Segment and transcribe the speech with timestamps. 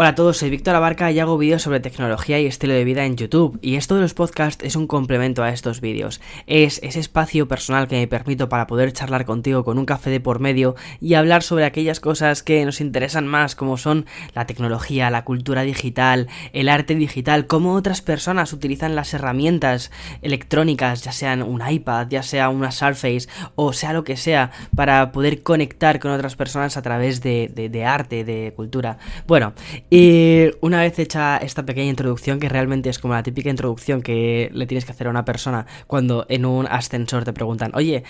[0.00, 3.04] Hola a todos, soy Víctor Abarca y hago vídeos sobre tecnología y estilo de vida
[3.04, 3.58] en YouTube.
[3.60, 6.22] Y esto de los podcasts es un complemento a estos vídeos.
[6.46, 10.18] Es ese espacio personal que me permito para poder charlar contigo con un café de
[10.18, 15.10] por medio y hablar sobre aquellas cosas que nos interesan más, como son la tecnología,
[15.10, 19.90] la cultura digital, el arte digital, cómo otras personas utilizan las herramientas
[20.22, 25.12] electrónicas, ya sean un iPad, ya sea una Surface o sea lo que sea, para
[25.12, 28.96] poder conectar con otras personas a través de, de arte, de cultura.
[29.26, 29.52] Bueno,
[29.90, 34.48] y una vez hecha esta pequeña introducción, que realmente es como la típica introducción que
[34.52, 38.04] le tienes que hacer a una persona cuando en un ascensor te preguntan, oye,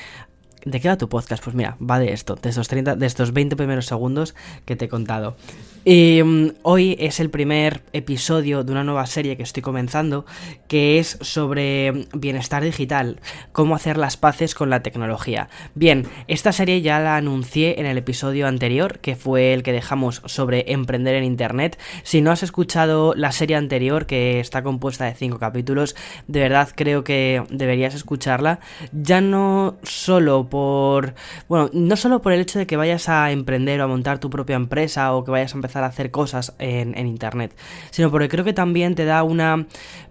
[0.64, 1.42] ¿de qué va tu podcast?
[1.42, 4.34] Pues mira, va de esto, de estos 30, de estos 20 primeros segundos
[4.66, 5.36] que te he contado.
[5.84, 10.26] Y mm, hoy es el primer episodio de una nueva serie que estoy comenzando,
[10.68, 13.18] que es sobre bienestar digital,
[13.52, 15.48] cómo hacer las paces con la tecnología.
[15.74, 20.20] Bien, esta serie ya la anuncié en el episodio anterior, que fue el que dejamos
[20.26, 21.78] sobre emprender en Internet.
[22.02, 25.96] Si no has escuchado la serie anterior, que está compuesta de 5 capítulos,
[26.26, 28.60] de verdad creo que deberías escucharla,
[28.92, 31.14] ya no solo por,
[31.48, 34.28] bueno, no solo por el hecho de que vayas a emprender o a montar tu
[34.28, 37.54] propia empresa o que vayas a empezar a hacer cosas en, Internet,
[37.90, 39.66] sino porque creo que también te da una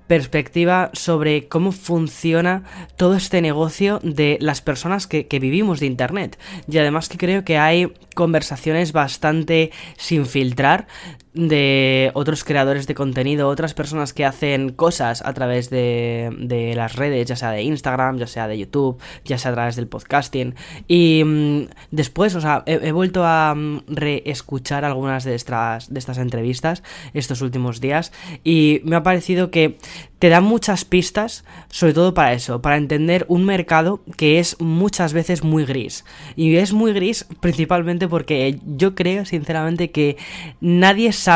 [0.07, 2.63] perspectiva sobre cómo funciona
[2.97, 6.39] todo este negocio de las personas que, que, vivimos de Internet.
[6.67, 10.87] Y además que creo que hay conversaciones bastante sin filtrar
[11.33, 16.95] de otros creadores de contenido, otras personas que hacen cosas a través de, de las
[16.95, 20.55] redes, ya sea de Instagram, ya sea de YouTube, ya sea a través del podcasting.
[20.87, 25.99] Y mmm, después, o sea, he, he vuelto a um, reescuchar algunas de estas, de
[25.99, 28.11] estas entrevistas estos últimos días
[28.43, 29.77] y me ha parecido que
[30.19, 35.13] te dan muchas pistas, sobre todo para eso, para entender un mercado que es muchas
[35.13, 36.03] veces muy gris.
[36.35, 40.17] Y es muy gris principalmente porque yo creo, sinceramente, que
[40.59, 41.28] nadie sabe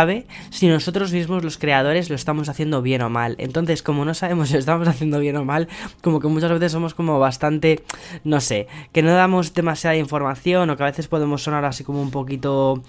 [0.49, 3.35] si nosotros mismos, los creadores, lo estamos haciendo bien o mal.
[3.37, 5.67] Entonces, como no sabemos si lo estamos haciendo bien o mal,
[6.01, 7.83] como que muchas veces somos como bastante,
[8.23, 12.01] no sé, que no damos demasiada información o que a veces podemos sonar así como
[12.01, 12.83] un poquito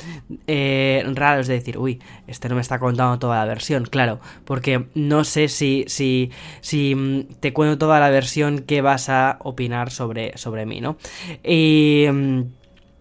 [0.47, 4.87] eh, raros de decir, uy, este no me está contando toda la versión, claro, porque
[4.95, 10.37] no sé si si, si, te cuento toda la versión que vas a opinar sobre,
[10.37, 10.97] sobre mí, ¿no?
[11.43, 12.41] Y mm,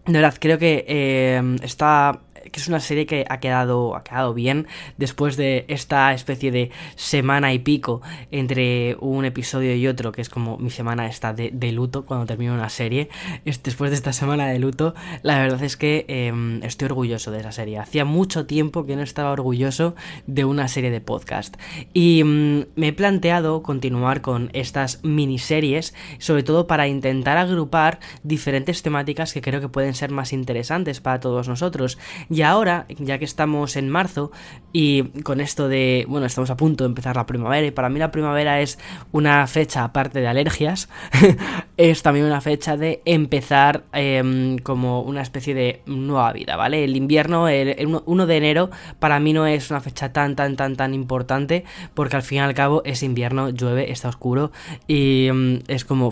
[0.06, 2.20] de verdad, creo que eh, está
[2.54, 6.70] que es una serie que ha quedado, ha quedado bien después de esta especie de
[6.94, 8.00] semana y pico
[8.30, 12.54] entre un episodio y otro, que es como mi semana está de, luto cuando termino
[12.54, 13.08] una serie.
[13.44, 17.40] Es, después de esta semana de luto, la verdad es que eh, estoy orgulloso de
[17.40, 17.80] esa serie.
[17.80, 19.96] Hacía mucho tiempo que no estaba orgulloso
[20.28, 21.56] de una serie de podcast.
[21.92, 28.84] Y mm, me he planteado continuar con estas miniseries, sobre todo para intentar agrupar diferentes
[28.84, 31.98] temáticas que creo que pueden ser más interesantes para todos nosotros.
[32.44, 34.30] Ahora, ya que estamos en marzo
[34.72, 37.98] y con esto de, bueno, estamos a punto de empezar la primavera y para mí
[37.98, 38.78] la primavera es
[39.12, 40.88] una fecha aparte de alergias,
[41.76, 46.84] es también una fecha de empezar eh, como una especie de nueva vida, ¿vale?
[46.84, 50.56] El invierno, el, el 1 de enero, para mí no es una fecha tan, tan,
[50.56, 54.52] tan, tan importante porque al fin y al cabo es invierno, llueve, está oscuro
[54.86, 56.10] y um, es como...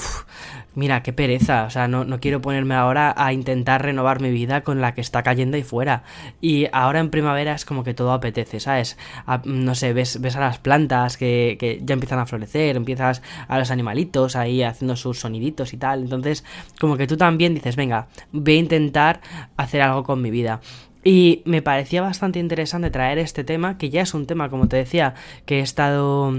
[0.75, 4.62] Mira, qué pereza, o sea, no, no, quiero ponerme ahora a intentar renovar mi vida
[4.62, 6.03] con la que está cayendo ahí fuera.
[6.41, 8.97] Y ahora en primavera es como que todo apetece, ¿sabes?
[9.44, 13.59] No sé, ves, ves a las plantas que, que, ya empiezan a florecer, empiezas a
[13.59, 16.03] los animalitos ahí haciendo sus soniditos y tal.
[16.03, 16.44] Entonces,
[16.81, 19.21] como que tú también dices, venga, voy a intentar
[19.56, 20.60] hacer algo con mi vida.
[21.05, 24.77] Y me parecía bastante interesante traer este tema, que ya es un tema, como te
[24.77, 25.15] decía,
[25.47, 26.33] que he estado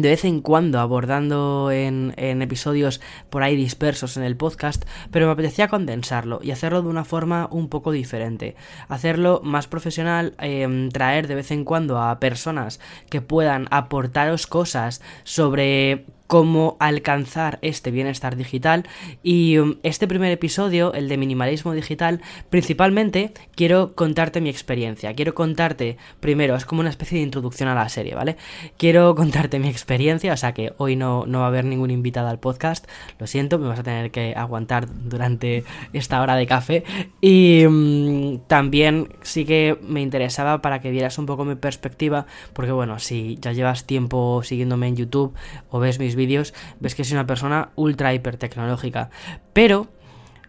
[0.00, 3.00] de vez en cuando abordando en, episodios
[3.30, 7.48] por ahí dispersos en el podcast, pero me apetecía condensarlo y hacerlo de una forma
[7.50, 8.54] un poco diferente,
[8.88, 12.78] hacerlo más profesional, eh, traer de vez en cuando a personas
[13.10, 18.86] que puedan aportaros cosas sobre cómo alcanzar este bienestar digital.
[19.24, 25.34] Y um, este primer episodio, el de minimalismo digital, principalmente quiero contarte mi experiencia, quiero
[25.34, 28.36] contarte primero, es como una especie de introducción a la serie, ¿vale?
[28.76, 32.28] Quiero contarte mi experiencia, o sea que hoy no, no va a haber ningún invitado
[32.28, 32.86] al podcast,
[33.18, 35.64] lo siento, me vas a tener que aguantar durante
[35.94, 36.84] esta hora de café.
[37.22, 42.72] Y um, también sí que me interesaba para que vieras un poco mi perspectiva, porque
[42.72, 45.34] bueno, si ya llevas tiempo siguiéndome en YouTube
[45.70, 49.08] o ves mis vídeos, ves que soy una persona ultra hiper tecnológica.
[49.54, 49.88] Pero,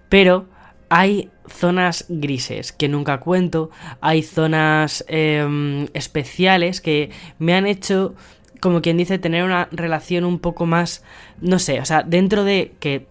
[0.09, 0.47] pero,
[0.89, 3.69] hay zonas grises que nunca cuento,
[4.01, 8.15] hay zonas eh, especiales que me han hecho,
[8.59, 11.03] como quien dice, tener una relación un poco más,
[11.39, 13.07] no sé, o sea, dentro de que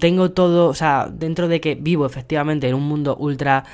[0.00, 3.64] tengo todo, o sea, dentro de que vivo efectivamente en un mundo ultra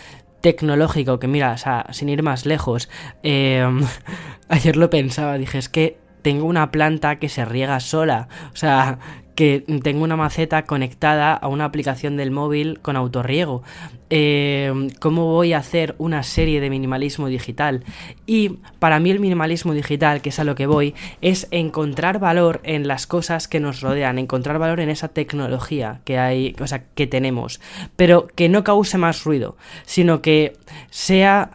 [0.41, 2.89] tecnológico que mira, o sea, sin ir más lejos,
[3.23, 3.65] eh,
[4.49, 8.99] ayer lo pensaba, dije, es que tengo una planta que se riega sola, o sea,
[9.35, 13.63] que tengo una maceta conectada a una aplicación del móvil con autorriego.
[14.11, 17.83] Eh, ¿Cómo voy a hacer una serie de minimalismo digital?
[18.27, 22.61] Y para mí el minimalismo digital, que es a lo que voy, es encontrar valor
[22.65, 26.85] en las cosas que nos rodean, encontrar valor en esa tecnología que hay, o sea,
[26.95, 27.61] que tenemos,
[27.97, 30.53] pero que no cause más ruido, sino que
[30.91, 31.53] sea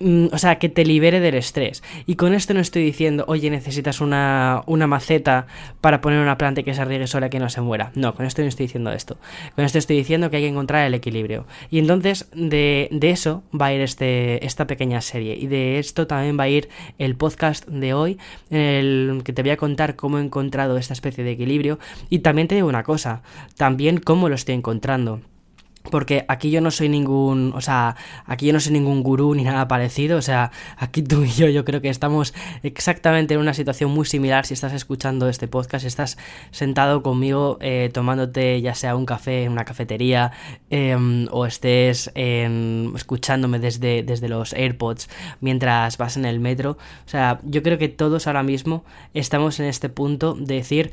[0.00, 1.82] o sea, que te libere del estrés.
[2.06, 5.46] Y con esto no estoy diciendo, oye, necesitas una, una maceta
[5.80, 7.92] para poner una planta que se riegue sola que no se muera.
[7.94, 9.18] No, con esto no estoy diciendo esto.
[9.54, 11.46] Con esto estoy diciendo que hay que encontrar el equilibrio.
[11.70, 15.36] Y entonces de, de eso va a ir este, esta pequeña serie.
[15.36, 16.68] Y de esto también va a ir
[16.98, 18.18] el podcast de hoy,
[18.50, 21.78] en el que te voy a contar cómo he encontrado esta especie de equilibrio.
[22.08, 23.22] Y también te digo una cosa,
[23.56, 25.20] también cómo lo estoy encontrando.
[25.90, 27.96] Porque aquí yo no soy ningún, o sea,
[28.26, 31.48] aquí yo no soy ningún gurú ni nada parecido, o sea, aquí tú y yo
[31.48, 35.84] yo creo que estamos exactamente en una situación muy similar si estás escuchando este podcast,
[35.84, 36.18] estás
[36.50, 40.32] sentado conmigo eh, tomándote ya sea un café en una cafetería
[40.70, 45.08] em, o estés escuchándome desde, desde los AirPods
[45.40, 46.72] mientras vas en el metro,
[47.06, 48.84] o sea, yo creo que todos ahora mismo
[49.14, 50.92] estamos en este punto de decir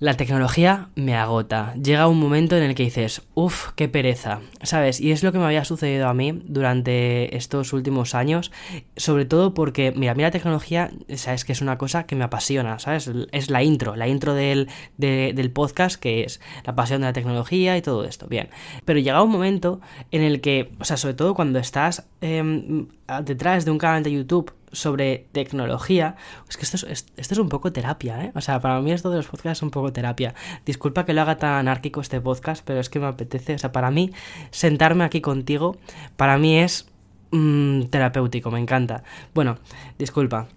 [0.00, 1.74] la tecnología me agota.
[1.74, 5.00] Llega un momento en el que dices, uff, qué pereza, ¿sabes?
[5.00, 8.50] Y es lo que me había sucedido a mí durante estos últimos años,
[8.96, 12.24] sobre todo porque, mira, a mí la tecnología, sabes que es una cosa que me
[12.24, 13.10] apasiona, ¿sabes?
[13.30, 14.68] Es la intro, la intro del,
[14.98, 18.48] del podcast, que es la pasión de la tecnología y todo esto, bien.
[18.84, 19.80] Pero llega un momento
[20.10, 22.88] en el que, o sea, sobre todo cuando estás em,
[23.24, 26.16] detrás de un canal de YouTube sobre tecnología,
[26.48, 28.32] es que esto es, esto es un poco terapia, ¿eh?
[28.34, 30.34] O sea, para mí esto de los podcasts es un poco terapia.
[30.66, 33.72] Disculpa que lo haga tan anárquico este podcast, pero es que me apetece, o sea,
[33.72, 34.12] para mí
[34.50, 35.76] sentarme aquí contigo,
[36.16, 36.88] para mí es
[37.30, 39.02] mm, terapéutico, me encanta.
[39.34, 39.58] Bueno,
[39.98, 40.48] disculpa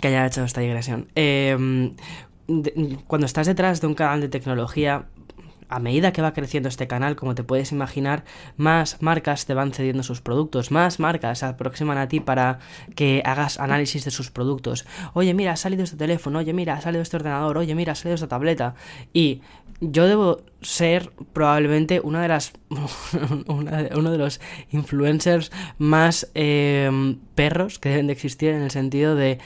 [0.00, 1.08] que haya hecho esta digresión.
[1.14, 1.94] Em,
[3.06, 5.06] cuando estás detrás de un canal de tecnología,
[5.70, 8.24] a medida que va creciendo este canal, como te puedes imaginar,
[8.56, 12.58] más marcas te van cediendo sus productos, más marcas se aproximan a ti para
[12.94, 14.86] que hagas análisis de sus productos.
[15.14, 17.96] Oye, mira, ha salido este teléfono, oye, mira, ha salido este ordenador, oye, mira, ha
[17.96, 18.74] salido esta tableta.
[19.12, 19.40] Y
[19.80, 22.52] yo debo ser probablemente una de las
[23.46, 24.40] uno de los
[24.70, 29.38] influencers más em, perros que deben de existir en el sentido de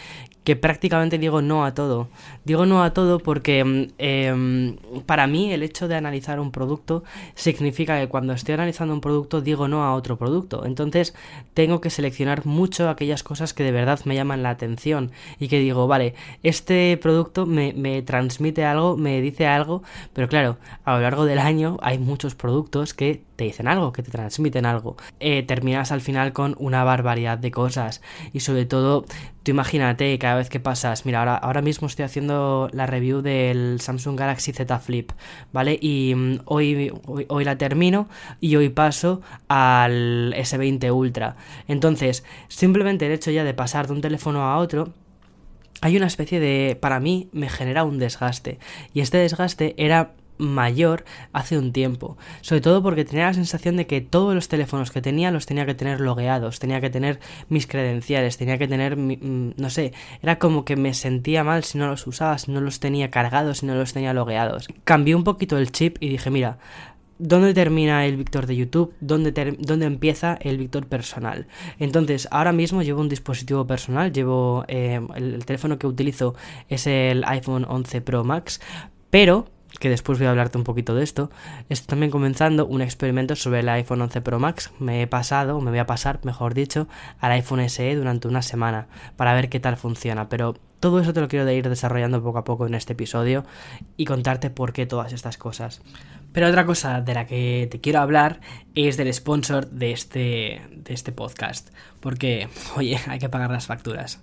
[0.45, 2.09] que prácticamente digo no a todo.
[2.45, 4.77] Digo no a todo porque mm, em,
[5.07, 7.03] para mí el hecho de analizar un producto
[7.35, 10.67] significa que cuando estoy analizando un producto digo no a otro producto.
[10.67, 11.15] Entonces
[11.55, 15.59] tengo que seleccionar mucho aquellas cosas que de verdad me llaman la atención y que
[15.59, 19.83] digo, vale, este producto me, me transmite algo, me dice algo,
[20.13, 24.03] pero claro, a lo largo del año hay muchos productos que te dicen algo, que
[24.03, 24.97] te transmiten algo.
[25.21, 28.03] Eh, terminas al final con una barbaridad de cosas
[28.33, 29.05] y sobre todo,
[29.45, 33.79] tú imagínate cada vez que pasas, mira, ahora, ahora mismo estoy haciendo la review del
[33.81, 35.13] Samsung Galaxy Z Flip,
[35.53, 35.79] ¿vale?
[35.81, 36.93] Y mm, hoy,
[37.29, 38.09] hoy, la termino
[38.41, 41.37] y hoy paso al S20 Ultra.
[41.69, 44.93] Entonces, simplemente el hecho ya de pasar de un teléfono a otro,
[45.83, 48.59] hay una especie de, para mí, me genera un desgaste.
[48.95, 52.17] Y este desgaste era mayor hace un tiempo.
[52.41, 55.67] Sobre todo porque tenía la sensación de que todos los teléfonos que tenía los tenía
[55.67, 59.93] que tener logueados, tenía que tener mis credenciales, tenía que tener, mm, no sé,
[60.23, 63.59] era como que me sentía mal si no los usaba, si no los tenía cargados,
[63.59, 64.69] si no los tenía logueados.
[64.85, 66.59] Cambié un poquito el chip y dije, mira,
[67.19, 68.93] ¿Dónde termina el Víctor de YouTube?
[69.01, 71.47] ¿Dónde, ¿Dónde, empieza el Víctor personal?
[71.79, 76.35] Entonces, ahora mismo llevo un dispositivo personal, llevo eh, el, teléfono que utilizo
[76.69, 78.61] es el iPhone 11 Pro Max,
[79.11, 79.47] pero
[79.79, 81.31] que después voy a hablarte un poquito de esto,
[81.69, 84.73] estoy también comenzando un experimento sobre el iPhone 11 Pro Max.
[84.79, 86.89] Me he pasado, me voy a pasar, mejor dicho,
[87.19, 90.29] al iPhone SE durante una semana para ver qué tal funciona.
[90.29, 93.45] Pero todo eso te lo quiero ir desarrollando poco a poco en este episodio
[93.97, 95.83] y contarte por qué todas estas cosas.
[96.33, 98.41] Pero otra cosa de la que te quiero hablar
[98.75, 101.71] es del sponsor de este, de este podcast.
[102.01, 104.21] Porque, oye, hay que pagar las facturas.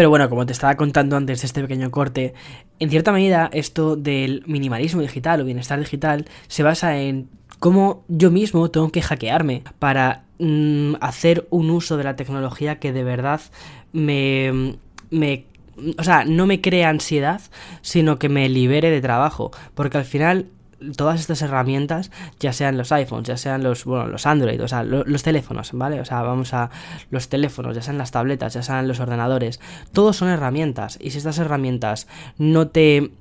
[0.00, 2.32] Pero bueno, como te estaba contando antes de este pequeño corte,
[2.78, 7.28] en cierta medida esto del minimalismo digital o bienestar digital se basa en
[7.58, 12.94] cómo yo mismo tengo que hackearme para mm, hacer un uso de la tecnología que
[12.94, 13.42] de verdad
[13.92, 14.78] me,
[15.10, 15.44] me
[15.98, 17.42] o sea, no me crea ansiedad,
[17.82, 19.50] sino que me libere de trabajo.
[19.74, 20.46] Porque al final
[20.96, 24.82] todas estas herramientas, ya sean los iPhones, ya sean los, bueno, los Android, o sea,
[24.82, 26.00] los teléfonos, ¿vale?
[26.00, 26.70] O sea, vamos a
[27.10, 29.60] los teléfonos, ya sean las tabletas, ya sean los ordenadores,
[29.92, 30.98] todos son herramientas.
[31.00, 32.06] Y si estas herramientas
[32.38, 33.12] no te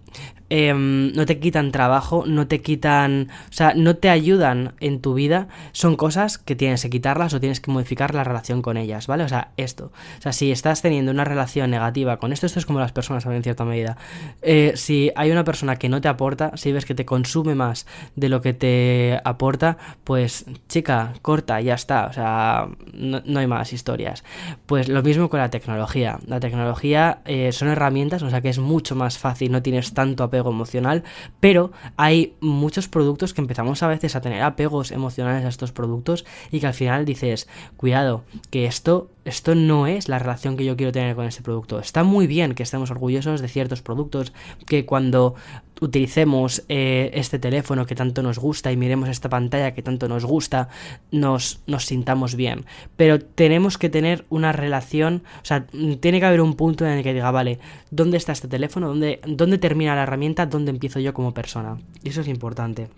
[0.49, 5.13] Em, no te quitan trabajo, no te quitan, o sea, no te ayudan en tu
[5.13, 9.05] vida, son cosas que tienes que quitarlas o tienes que modificar la relación con ellas,
[9.05, 9.23] ¿vale?
[9.23, 12.65] O sea, esto, o sea, si estás teniendo una relación negativa con esto, esto es
[12.65, 13.97] como las personas en cierta medida,
[14.41, 17.85] eh, si hay una persona que no te aporta, si ves que te consume más
[18.15, 23.71] de lo que te aporta, pues chica, corta, ya está, o sea, no, hay más
[23.71, 24.23] historias.
[24.65, 28.57] Pues lo mismo con la tecnología, la tecnología eh, son herramientas, o sea que es
[28.57, 31.03] mucho más fácil, no tienes tanto apego emocional,
[31.41, 36.25] pero hay muchos productos que empezamos a veces a tener apegos emocionales a estos productos
[36.51, 40.75] y que al final dices, cuidado, que esto esto no es la relación que yo
[40.75, 41.79] quiero tener con este producto.
[41.79, 44.33] Está muy bien que estemos orgullosos de ciertos productos,
[44.65, 45.35] que cuando
[45.81, 50.25] utilicemos eh, este teléfono que tanto nos gusta y miremos esta pantalla que tanto nos
[50.25, 50.69] gusta,
[51.11, 52.65] nos, nos sintamos bien.
[52.95, 55.65] Pero tenemos que tener una relación, o sea,
[55.99, 57.59] tiene que haber un punto en el que diga, vale,
[57.91, 58.87] ¿dónde está este teléfono?
[58.89, 60.45] ¿Dónde, dónde termina la herramienta?
[60.45, 61.77] ¿Dónde empiezo yo como persona?
[62.03, 62.89] Y eso es importante.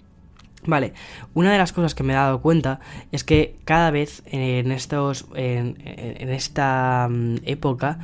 [0.65, 0.93] Vale,
[1.33, 2.79] una de las cosas que me he dado cuenta
[3.11, 5.25] es que cada vez en estos.
[5.35, 5.75] en,
[6.29, 7.99] esta mm, época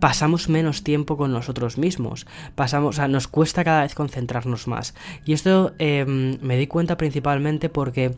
[0.00, 2.26] pasamos menos tiempo con nosotros mismos.
[2.54, 4.94] Pasamos, o sea, nos cuesta cada vez concentrarnos más.
[5.24, 8.14] Y esto em, me di cuenta principalmente porque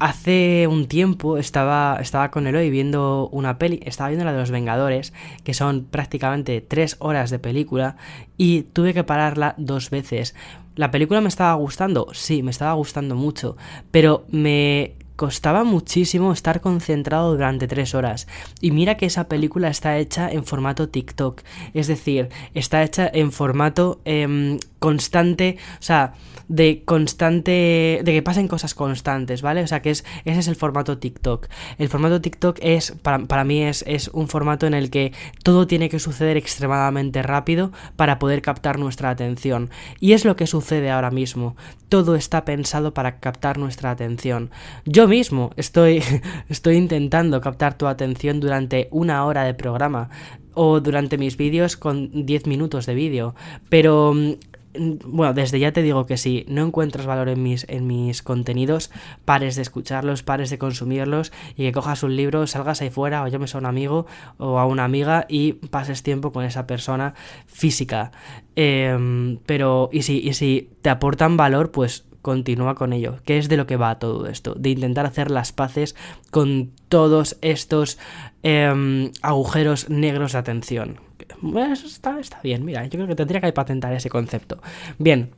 [0.00, 4.50] Hace un tiempo estaba, estaba con Eloy viendo una peli, estaba viendo la de los
[4.50, 5.12] Vengadores,
[5.44, 7.96] que son prácticamente tres horas de película,
[8.38, 10.34] y tuve que pararla dos veces.
[10.74, 12.08] ¿La película me estaba gustando?
[12.14, 13.58] Sí, me estaba gustando mucho,
[13.90, 18.26] pero me costaba muchísimo estar concentrado durante tres horas.
[18.62, 21.42] Y mira que esa película está hecha en formato TikTok,
[21.74, 26.14] es decir, está hecha en formato em, constante, o sea,
[26.50, 29.62] de constante, de que pasen cosas constantes, ¿vale?
[29.62, 31.46] O sea, que es, ese es el formato TikTok.
[31.78, 35.12] El formato TikTok es, para, para mí es, es un formato en el que
[35.44, 39.70] todo tiene que suceder extremadamente rápido para poder captar nuestra atención.
[40.00, 41.54] Y es lo que sucede ahora mismo.
[41.88, 44.50] Todo está pensado para captar nuestra atención.
[44.84, 46.02] Yo mismo estoy,
[46.48, 50.10] estoy intentando captar tu atención durante una hora de programa
[50.54, 53.36] o durante mis vídeos con 10 minutos de vídeo.
[53.68, 54.32] Pero mm,
[54.74, 58.90] bueno, desde ya te digo que si no encuentras valor en mis, en mis contenidos,
[59.24, 63.28] pares de escucharlos, pares de consumirlos y que cojas un libro, salgas ahí fuera o
[63.28, 64.06] llames a un amigo
[64.38, 67.14] o a una amiga y pases tiempo con esa persona
[67.46, 68.12] física.
[68.54, 73.48] Em, pero, y si, y si te aportan valor, pues continúa con ello, que es
[73.48, 75.96] de lo que va todo esto, de intentar hacer las paces
[76.30, 77.98] con todos estos
[78.42, 81.09] em, agujeros negros de atención.
[81.40, 84.60] Bueno, eso está, está bien, mira, yo creo que tendría que patentar ese concepto.
[84.98, 85.30] Bien,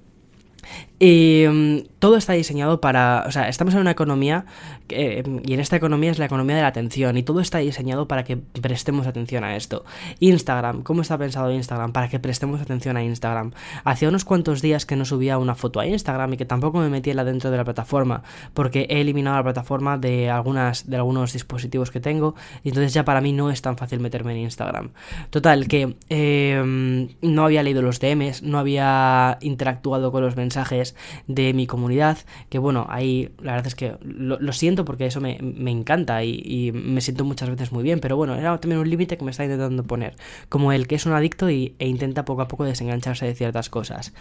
[1.05, 4.45] y mm, todo está diseñado para, o sea, estamos en una economía
[4.89, 8.23] y en esta economía es la economía de la atención y todo está diseñado para
[8.23, 9.85] que prestemos atención a esto.
[10.21, 11.93] Instagram, ¿cómo está pensado Instagram?
[11.93, 13.51] Para que prestemos atención a Instagram.
[13.83, 16.89] Hacía unos cuantos días que no subía una foto a Instagram y que tampoco me
[16.89, 18.23] metía dentro de la plataforma
[18.55, 23.05] porque he eliminado la plataforma de algunas de algunos dispositivos que tengo y entonces ya
[23.05, 24.91] para mí no es tan fácil meterme en Instagram.
[25.31, 30.92] Total, que em, no había leído los DMs, no había interactuado con los mensajes
[31.27, 32.19] de mi comunidad,
[32.49, 35.39] que bueno, ahí la verdad es que lo siento porque eso me,
[35.71, 39.25] encanta y, me siento muchas veces muy bien, pero bueno, era también un límite que
[39.25, 40.15] me está intentando poner,
[40.49, 43.69] como el que es un adicto y, e intenta poco a poco desengancharse de ciertas
[43.69, 44.13] cosas.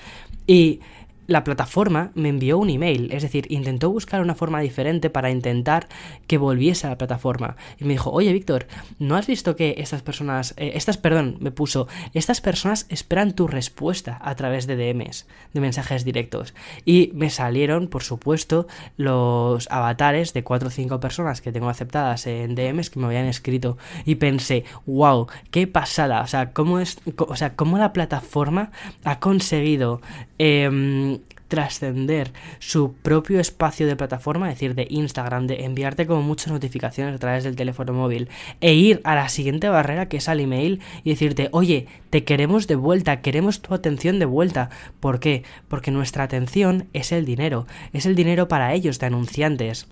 [0.48, 0.80] Y
[1.28, 5.88] la plataforma me envió un email, es decir, intentó buscar una forma diferente para intentar
[6.28, 7.56] que volviese a la plataforma.
[7.80, 8.68] Y me dijo, oye Víctor,
[9.00, 13.48] ¿no has visto que estas personas, eh, estas, perdón, me puso, estas personas esperan tu
[13.48, 16.54] respuesta a través de DMs, de mensajes directos?
[16.86, 22.28] Y me salieron, por supuesto, los avatares de cuatro o cinco personas que tengo aceptadas
[22.28, 23.78] en DMs que me habían escrito.
[24.06, 28.72] Y pensé, wow, qué pasada, o sea, cómo es, o sea, cómo la plataforma
[29.04, 30.02] ha conseguido...
[30.40, 31.21] Eh,
[31.52, 37.14] trascender su propio espacio de plataforma, es decir, de Instagram, de enviarte como muchas notificaciones
[37.14, 38.30] a través del teléfono móvil,
[38.62, 42.68] e ir a la siguiente barrera que es al email y decirte, oye, te queremos
[42.68, 44.70] de vuelta, queremos tu atención de vuelta.
[45.02, 45.44] ¿Por qué?
[45.68, 49.90] Porque nuestra atención es el dinero, es el dinero para ellos de anunciantes.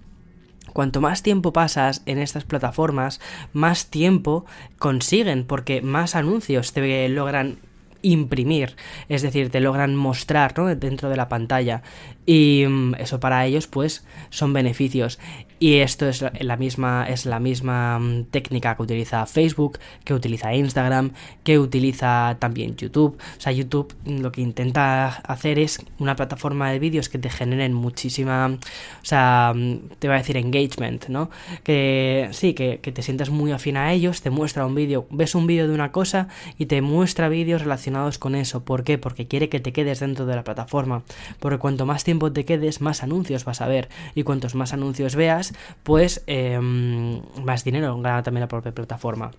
[0.71, 3.19] Cuanto más tiempo pasas en estas plataformas,
[3.51, 4.45] más tiempo
[4.77, 7.59] consiguen, porque más anuncios te logran
[8.01, 8.75] imprimir,
[9.07, 11.81] es decir, te logran mostrar dentro de la pantalla
[12.25, 15.19] y mm, eso para ellos pues son beneficios.
[15.59, 20.53] Y esto es la misma, es la misma mm, técnica que utiliza Facebook, que utiliza
[20.53, 21.11] Instagram,
[21.43, 23.17] que utiliza también YouTube.
[23.37, 27.73] O sea, YouTube lo que intenta hacer es una plataforma de vídeos que te generen
[27.73, 31.29] muchísima, o sea, mm, te va a decir engagement, ¿no?
[31.63, 35.35] Que sí, que, que te sientas muy afín a ellos, te muestra un vídeo, ves
[35.35, 38.63] un vídeo de una cosa y te muestra vídeos relacionados con eso.
[38.63, 38.97] ¿Por qué?
[38.97, 41.03] Porque quiere que te quedes dentro de la plataforma.
[41.39, 43.89] Porque cuanto más tiempo te quedes, más anuncios vas a ver.
[44.15, 45.48] Y cuantos más anuncios veas,
[45.83, 49.31] pues em, más dinero gana también la propia plataforma.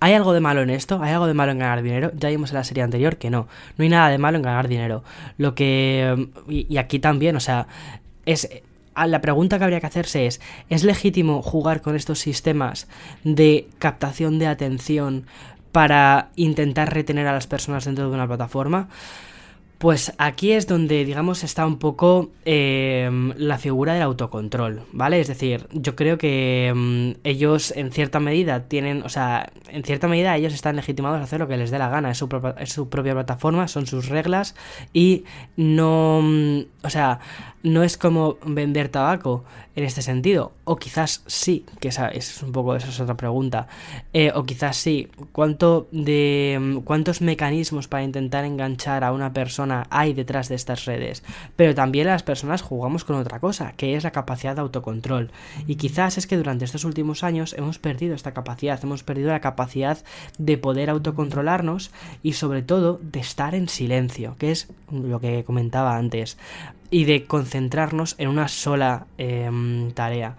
[0.00, 1.00] ¿Hay algo de malo en esto?
[1.02, 2.10] ¿Hay algo de malo en ganar dinero?
[2.14, 3.46] Ya vimos en la serie anterior que no.
[3.76, 5.04] No hay nada de malo en ganar dinero.
[5.38, 6.02] Lo que...
[6.02, 7.66] Em, y, aquí también, o sea,
[8.24, 8.48] es...
[8.94, 12.88] La pregunta que habría que hacerse es, ¿es legítimo jugar con estos sistemas
[13.24, 15.26] de captación de atención
[15.70, 18.88] para intentar retener a las personas dentro de una plataforma?
[19.78, 25.20] Pues aquí es donde, digamos, está un poco em, la figura del autocontrol, ¿vale?
[25.20, 30.08] Es decir, yo creo que em, ellos en cierta medida tienen, o sea, en cierta
[30.08, 32.28] medida ellos están legitimados a hacer lo que les dé la gana, es su,
[32.58, 34.54] es su propia plataforma, son sus reglas
[34.94, 35.24] y
[35.56, 37.20] no, o sea,
[37.66, 39.44] no es como vender tabaco
[39.74, 43.66] en este sentido, o quizás sí, que esa es un poco, esa es otra pregunta,
[44.12, 50.14] eh, o quizás sí, ¿cuánto de, cuántos mecanismos para intentar enganchar a una persona hay
[50.14, 51.24] detrás de estas redes,
[51.56, 55.32] pero también las personas jugamos con otra cosa, que es la capacidad de autocontrol,
[55.66, 59.40] y quizás es que durante estos últimos años hemos perdido esta capacidad, hemos perdido la
[59.40, 59.98] capacidad
[60.38, 61.90] de poder autocontrolarnos
[62.22, 66.38] y sobre todo de estar en silencio, que es lo que comentaba antes
[66.90, 70.36] y de concentrarnos en una sola em, tarea.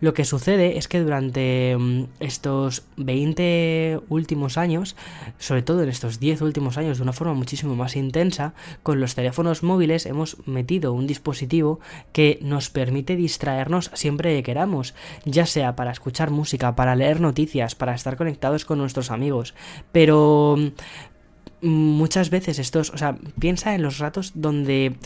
[0.00, 4.96] Lo que sucede es que durante em, estos 20 últimos años,
[5.38, 9.14] sobre todo en estos 10 últimos años de una forma muchísimo más intensa, con los
[9.14, 11.80] teléfonos móviles hemos metido un dispositivo
[12.12, 17.74] que nos permite distraernos siempre que queramos, ya sea para escuchar música, para leer noticias,
[17.74, 19.54] para estar conectados con nuestros amigos,
[19.92, 24.96] pero mm, muchas veces estos, o sea, piensa en los ratos donde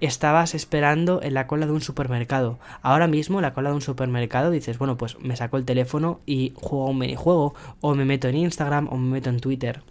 [0.00, 2.58] estabas esperando en la cola de un supermercado.
[2.82, 6.52] Ahora mismo, la cola de un supermercado, dices, bueno, pues me saco el teléfono y
[6.54, 9.82] juego un minijuego, o me meto en Instagram, o me meto en Twitter.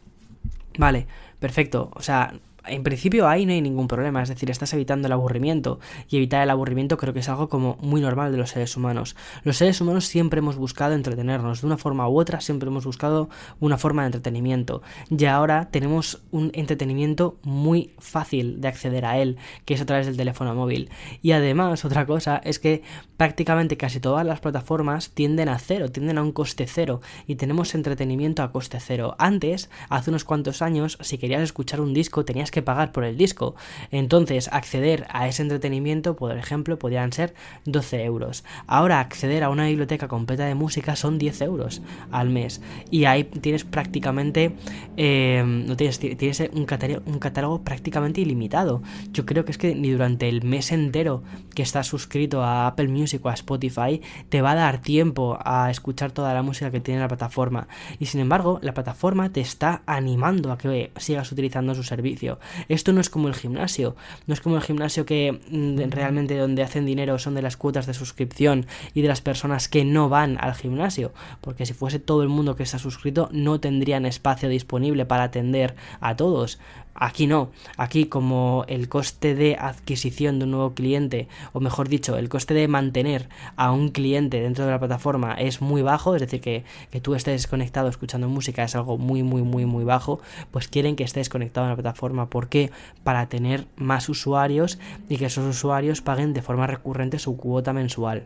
[0.78, 1.08] Vale,
[1.40, 1.92] perfecto.
[1.94, 2.34] O sea,
[2.68, 6.44] en principio ahí no hay ningún problema, es decir, estás evitando el aburrimiento y evitar
[6.44, 9.16] el aburrimiento creo que es algo como muy normal de los seres humanos.
[9.44, 13.30] Los seres humanos siempre hemos buscado entretenernos, de una forma u otra siempre hemos buscado
[13.60, 19.38] una forma de entretenimiento y ahora tenemos un entretenimiento muy fácil de acceder a él,
[19.65, 20.89] que es a través del teléfono móvil.
[21.22, 22.84] Y además, otra cosa es que
[23.18, 27.76] prácticamente casi todas las plataformas tienden a cero, tienden a un coste cero y tenemos
[27.76, 29.15] entretenimiento a coste cero.
[29.18, 33.17] Antes, hace unos cuantos años, si querías escuchar un disco tenías que pagar por el
[33.17, 33.56] disco.
[33.91, 37.34] Entonces, acceder a ese entretenimiento, por ejemplo, podrían ser
[37.65, 38.43] 12 euros.
[38.67, 42.62] Ahora, acceder a una biblioteca completa de música son 10 euros al mes.
[42.91, 44.56] Y ahí tienes prácticamente.
[44.98, 48.82] Eh, no tienes, tienes un, catálogo, un catálogo prácticamente ilimitado.
[49.12, 51.24] Yo creo que es que ni durante el mes entero
[51.56, 55.70] que estás suscrito a Apple Music o a Spotify te va a dar tiempo a
[55.72, 57.67] escuchar toda la música que tiene la plataforma.
[58.00, 62.39] Y sin embargo, la plataforma te está animando a que sigas utilizando su servicio.
[62.70, 66.64] Esto no es como el gimnasio, no es como el gimnasio que mm, realmente donde
[66.64, 70.38] hacen dinero son de las cuotas de suscripción y de las personas que no van
[70.40, 75.06] al gimnasio, porque si fuese todo el mundo que está suscrito no tendrían espacio disponible
[75.06, 76.60] para atender a todos.
[77.00, 82.18] Aquí no, aquí como el coste de adquisición de un nuevo cliente, o mejor dicho,
[82.18, 86.22] el coste de mantener a un cliente dentro de la plataforma es muy bajo, es
[86.22, 90.20] decir, que, que tú estés conectado escuchando música es algo muy, muy, muy, muy bajo,
[90.50, 92.32] pues quieren que estés conectado a la plataforma.
[92.32, 92.72] ¿Por qué?
[93.04, 98.26] Para tener más usuarios y que esos usuarios paguen de forma recurrente su cuota mensual.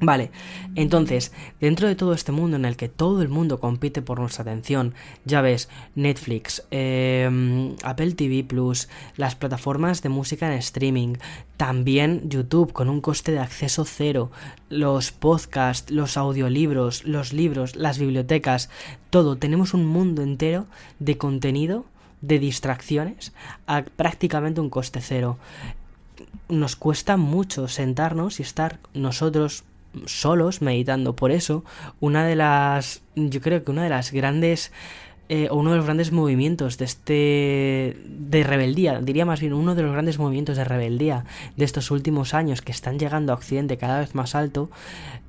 [0.00, 0.30] Vale,
[0.74, 4.42] entonces, dentro de todo este mundo en el que todo el mundo compite por nuestra
[4.42, 11.14] atención, ya ves, Netflix, em, Apple TV Plus, las plataformas de música en streaming,
[11.56, 14.30] también YouTube con un coste de acceso cero,
[14.68, 18.70] los podcasts, los audiolibros, los libros, las bibliotecas,
[19.10, 20.66] todo, tenemos un mundo entero
[20.98, 21.84] de contenido,
[22.20, 23.32] de distracciones,
[23.66, 25.38] a prácticamente un coste cero.
[26.48, 29.64] Nos cuesta mucho sentarnos y estar nosotros
[30.06, 31.16] solos meditando.
[31.16, 31.64] Por eso,
[32.00, 34.72] una de las, yo creo que una de las grandes
[35.30, 39.74] eh, o uno de los grandes movimientos de este de rebeldía, diría más bien uno
[39.74, 41.24] de los grandes movimientos de rebeldía
[41.56, 44.68] de estos últimos años que están llegando a Occidente cada vez más alto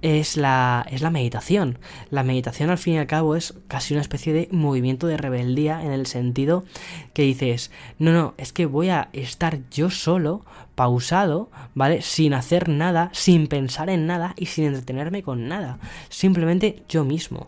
[0.01, 1.80] es la es la meditación.
[2.10, 5.82] La meditación al fin y al cabo es casi una especie de movimiento de rebeldía
[5.82, 6.65] en el sentido
[7.13, 10.43] que dices, no, no, es que voy a estar yo solo,
[10.75, 12.01] pausado, ¿vale?
[12.01, 17.47] Sin hacer nada, sin pensar en nada y sin entretenerme con nada, simplemente yo mismo.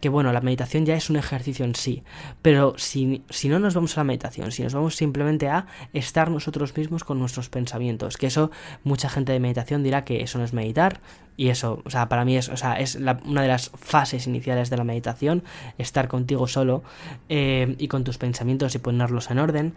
[0.00, 2.04] Que bueno, la meditación ya es un ejercicio en sí,
[2.40, 6.30] pero si, si, no nos vamos a la meditación, si nos vamos simplemente a estar
[6.30, 8.52] nosotros mismos con nuestros pensamientos, que eso
[8.84, 11.00] mucha gente de meditación dirá que eso no es meditar,
[11.38, 14.70] y eso, o sea, para mí es, o sea, es una de las fases iniciales
[14.70, 15.44] de la meditación,
[15.78, 16.82] estar contigo solo
[17.28, 19.74] eh, y con tus pensamientos y ponerlos en orden,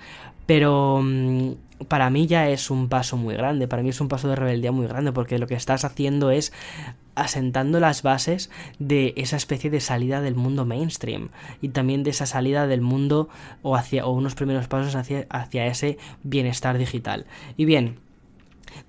[0.48, 1.52] pero mm,
[1.88, 4.72] para mí ya es un paso muy grande, para mí es un paso de rebeldía
[4.72, 6.52] muy grande, porque lo que estás haciendo es
[7.16, 11.30] asentando las bases de esa especie de salida del mundo mainstream
[11.62, 13.30] y también de esa salida del mundo
[13.62, 17.26] o hacia unos primeros pasos hacia, hacia ese bienestar digital.
[17.58, 18.00] Y bien,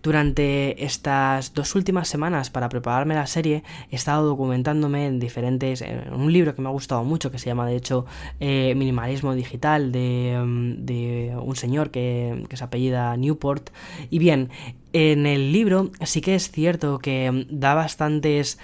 [0.02, 6.12] durante estas dos últimas semanas para prepararme la serie he estado documentándome en diferentes, en
[6.12, 8.06] un libro que me ha gustado mucho que se llama de hecho
[8.40, 13.70] eh, Minimalismo Digital de, mm, de un señor que, que se apellida Newport.
[14.10, 14.50] Y bien,
[14.92, 18.58] en el libro sí que es cierto que mm, da bastantes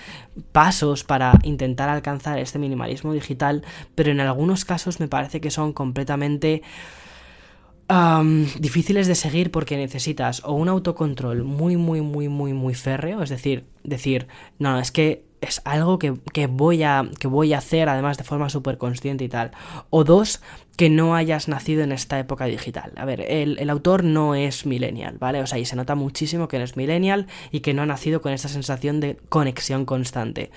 [0.52, 5.72] pasos para intentar alcanzar este minimalismo digital, pero en algunos casos me parece que son
[5.72, 6.62] completamente
[8.58, 13.30] difíciles de seguir porque necesitas o un autocontrol muy, muy, muy, muy, muy férreo, es
[13.30, 16.10] decir, decir, no, es que es algo que,
[16.48, 19.52] voy, a, que voy a hacer además de forma súper consciente y tal.
[19.90, 20.42] O dos,
[20.76, 22.92] que no hayas nacido en esta época digital.
[22.96, 25.40] A ver, el, el, autor no es millennial, ¿vale?
[25.40, 28.20] O sea, y se nota muchísimo que no es millennial y que no ha nacido
[28.20, 30.50] con esta sensación de conexión constante.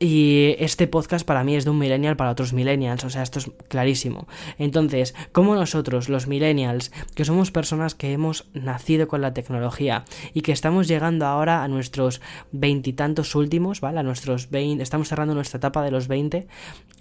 [0.00, 3.40] Y este podcast para mí es de un millennial para otros millennials, o sea, esto
[3.40, 4.28] es clarísimo.
[4.56, 10.42] Entonces, como nosotros, los millennials, que somos personas que hemos nacido con la tecnología y
[10.42, 12.20] que estamos llegando ahora a nuestros
[12.52, 13.98] veintitantos últimos, ¿vale?
[13.98, 16.46] A nuestros veinte, estamos cerrando nuestra etapa de los veinte,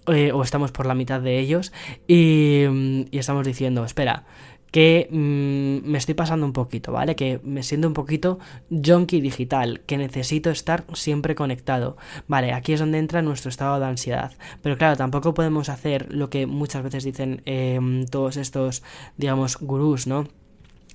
[0.08, 1.74] eh, o estamos por la mitad de ellos,
[2.08, 2.64] y,
[3.12, 4.26] y estamos diciendo, espera,
[4.72, 7.16] que mm, me estoy pasando un poquito, ¿vale?
[7.16, 11.98] Que me siento un poquito junkie digital, que necesito estar siempre conectado.
[12.28, 14.34] Vale, aquí es donde entra nuestro estado de ansiedad.
[14.62, 18.84] Pero claro, tampoco podemos hacer lo que muchas veces dicen em, todos estos,
[19.18, 20.28] digamos, gurús, ¿no?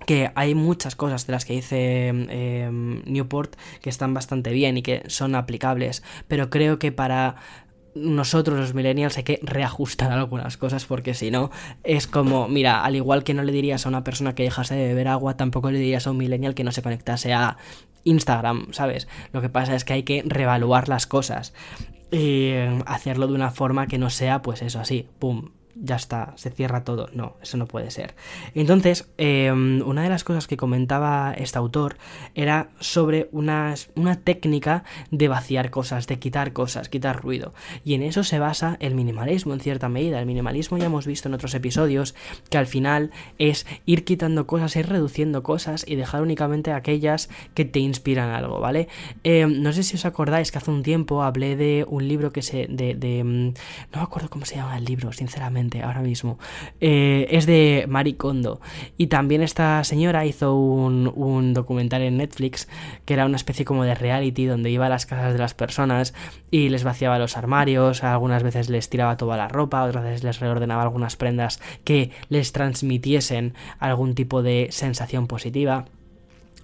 [0.07, 4.83] que hay muchas cosas de las que dice em, Newport que están bastante bien y
[4.83, 7.37] que son aplicables, pero creo que para
[7.95, 11.51] nosotros los millennials hay que reajustar algunas cosas porque si no
[11.85, 14.89] es como, mira, al igual que no le dirías a una persona que dejase de
[14.89, 17.57] beber agua, tampoco le dirías a un millennial que no se conectase a
[18.05, 19.09] Instagram, ¿sabes?
[19.33, 21.55] Lo que pasa es que hay que reevaluar las cosas
[22.11, 22.53] y
[22.85, 25.51] hacerlo de una forma que no sea pues eso así, pum,
[25.83, 27.09] ya está, se cierra todo.
[27.13, 28.15] No, eso no puede ser.
[28.55, 31.97] Entonces, em, una de las cosas que comentaba este autor
[32.35, 37.53] era sobre una, una técnica de vaciar cosas, de quitar cosas, quitar ruido.
[37.85, 40.21] Y en eso se basa el minimalismo en cierta medida.
[40.21, 42.15] El minimalismo ya hemos visto en otros episodios
[42.49, 47.65] que al final es ir quitando cosas, ir reduciendo cosas y dejar únicamente aquellas que
[47.65, 48.87] te inspiran algo, ¿vale?
[49.25, 52.43] Em, no sé si os acordáis que hace un tiempo hablé de un libro que
[52.43, 52.69] se...
[52.69, 53.47] de, de em,
[53.93, 56.39] no me acuerdo cómo se llama el libro, sinceramente ahora mismo.
[56.81, 58.61] Eh, es de Marie Kondo.
[58.99, 62.69] Y también esta señora hizo un, un documental en Netflix
[63.05, 66.15] que era una especie como de reality donde iba a las casas de las personas
[66.51, 70.41] y les vaciaba los armarios, algunas veces les tiraba toda la ropa, otras veces les
[70.41, 75.87] reordenaba algunas prendas que les transmitiesen algún tipo de sensación positiva.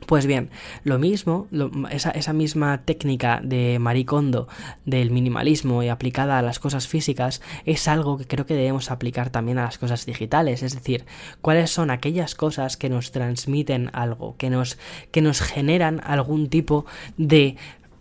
[0.07, 0.51] Pues bien,
[0.85, 1.49] lo mismo,
[1.91, 4.49] esa, misma técnica de Maricondo
[4.87, 9.31] del minimalismo y aplicada a las cosas físicas es algo que creo que debemos aplicar
[9.31, 11.05] también a las cosas digitales, es decir,
[11.43, 14.79] cuáles son aquellas cosas que nos transmiten algo, que nos,
[15.11, 17.57] que nos generan algún tipo de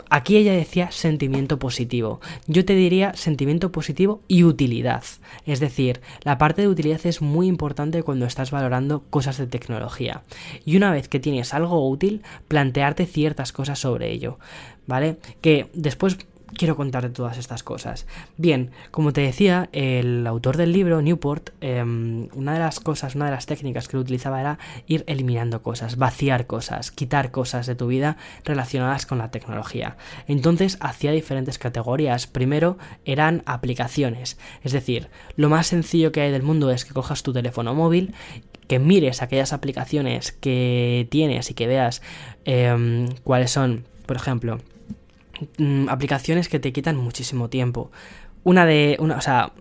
[0.09, 2.21] Aquí ella decía sentimiento positivo.
[2.47, 5.03] Yo te diría sentimiento positivo y utilidad.
[5.45, 10.23] Es decir, la parte de utilidad es muy importante cuando estás valorando cosas de tecnología.
[10.65, 14.39] Y una vez que tienes algo útil, plantearte ciertas cosas sobre ello.
[14.85, 15.17] ¿Vale?
[15.41, 16.17] Que después
[16.55, 18.05] quiero contarte todas estas cosas.
[18.37, 23.25] Bien, como te decía, el autor del libro, Newport, em, una de las cosas, una
[23.25, 27.87] de las técnicas que utilizaba era ir eliminando cosas, vaciar cosas, quitar cosas de tu
[27.87, 29.97] vida relacionadas con la tecnología.
[30.27, 32.27] Entonces hacía diferentes categorías.
[32.27, 37.23] Primero eran aplicaciones, es decir, lo más sencillo que hay del mundo es que cojas
[37.23, 38.13] tu teléfono móvil
[38.67, 42.01] que mires aquellas aplicaciones que tienes y que veas
[42.45, 44.59] em, cuáles son, por ejemplo,
[45.57, 47.91] Mm, aplicaciones que te quitan muchísimo tiempo.
[48.43, 49.51] una de, una, o sea,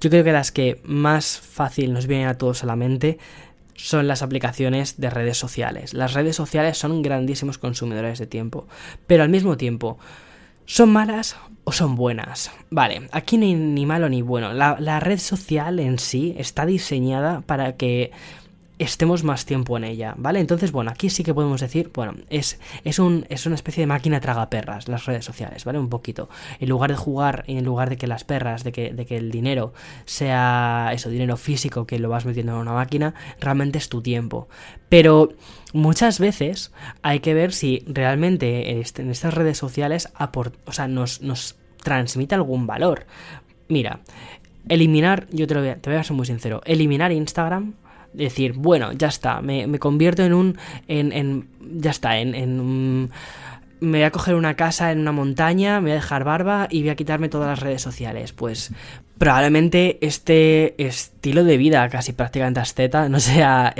[0.00, 3.18] yo creo que las que más fácil nos vienen a todos a la mente
[3.76, 5.94] son las aplicaciones de redes sociales.
[5.94, 8.66] Las redes sociales son grandísimos consumidores de tiempo,
[9.06, 9.98] pero al mismo tiempo,
[10.66, 12.50] ¿son malas o son buenas?
[12.70, 14.52] Vale, aquí ni, ni malo ni bueno.
[14.52, 18.10] La, la red social en sí está diseñada para que
[18.78, 20.40] estemos más tiempo en ella, ¿vale?
[20.40, 23.86] Entonces, bueno, aquí sí que podemos decir, bueno, es, es, un, es una especie de
[23.86, 25.78] máquina tragaperras las redes sociales, ¿vale?
[25.78, 26.28] Un poquito.
[26.58, 29.30] En lugar de jugar, en lugar de que las perras, de que, de que el
[29.30, 29.72] dinero
[30.04, 34.48] sea eso, dinero físico que lo vas metiendo en una máquina, realmente es tu tiempo.
[34.88, 35.32] Pero
[35.72, 40.12] muchas veces hay que ver si realmente en estas redes sociales
[40.64, 43.06] o sea, nos, nos transmite algún valor.
[43.68, 44.00] Mira,
[44.68, 47.74] eliminar, yo te, lo te voy a ser muy sincero, eliminar Instagram
[48.12, 51.48] decir, bueno, ya está, me, me convierto en un, en, en
[51.80, 53.10] ya está, en, en
[53.82, 56.82] me voy a coger una casa en una montaña, me voy a dejar barba y
[56.82, 58.32] voy a quitarme todas las redes sociales.
[58.32, 58.70] Pues
[59.22, 63.72] probablemente este estilo de vida, casi prácticamente asceta, no sea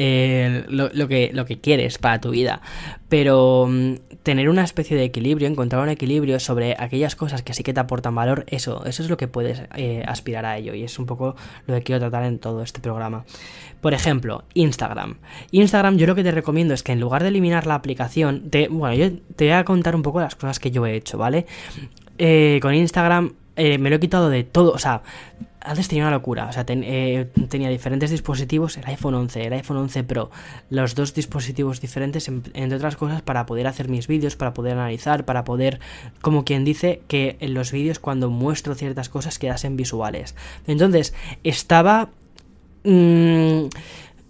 [0.69, 2.61] lo, que, lo que quieres para tu vida.
[3.09, 7.65] Pero mm, tener una especie de equilibrio, encontrar un equilibrio sobre aquellas cosas que sí
[7.65, 10.75] que te aportan valor, eso, eso es lo que puedes eh, aspirar a ello.
[10.75, 11.35] Y es un poco
[11.67, 13.25] lo que quiero tratar en todo este programa.
[13.81, 15.17] Por ejemplo, Instagram.
[15.51, 18.69] Instagram yo lo que te recomiendo es que en lugar de eliminar la aplicación, te,
[18.69, 21.47] bueno, yo te voy a contar un poco las cosas que yo he hecho, ¿vale?
[22.19, 25.03] Eh, con Instagram eh, me lo he quitado de todo, o sea,
[25.61, 29.77] antes tenía una locura, o sea, eh, tenía diferentes dispositivos, el iPhone 11, el iPhone
[29.77, 30.31] 11 Pro,
[30.71, 35.25] los dos dispositivos diferentes, entre otras cosas, para poder hacer mis vídeos, para poder analizar,
[35.25, 35.81] para poder,
[36.21, 40.35] como quien dice, que en los vídeos cuando muestro ciertas cosas quedasen visuales.
[40.67, 42.11] Entonces, estaba...
[42.85, 43.67] Mmm,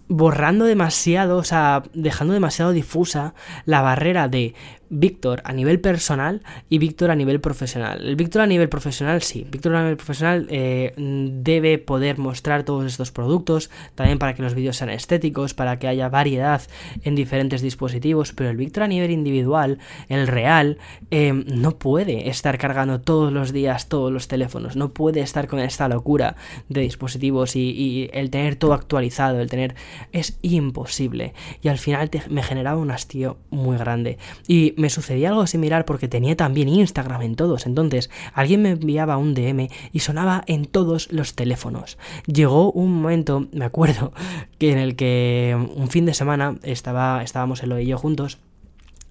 [0.09, 3.33] borrando demasiado, o sea, dejando demasiado difusa
[3.65, 4.53] la barrera de
[4.93, 8.05] Víctor a nivel personal y Víctor a nivel profesional.
[8.05, 12.85] El Víctor a nivel profesional sí, Víctor a nivel profesional eh, debe poder mostrar todos
[12.85, 16.61] estos productos, también para que los vídeos sean estéticos, para que haya variedad
[17.03, 19.79] en diferentes dispositivos, pero el Víctor a nivel individual,
[20.09, 20.77] el real,
[21.09, 25.59] eh, no puede estar cargando todos los días todos los teléfonos, no puede estar con
[25.59, 26.35] esta locura
[26.69, 29.75] de dispositivos y, el tener todo actualizado, el tener...
[30.11, 31.33] es imposible.
[31.61, 34.17] Y al final me generaba un hastío muy grande.
[34.47, 37.65] Y me sucedía algo similar porque tenía también Instagram en todos.
[37.65, 41.97] Entonces, alguien me enviaba un DM y sonaba en todos los teléfonos.
[42.27, 44.11] Llegó un momento, me acuerdo,
[44.59, 48.39] que en el que un fin de semana estaba, estábamos Elo y yo juntos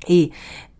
[0.07, 0.33] y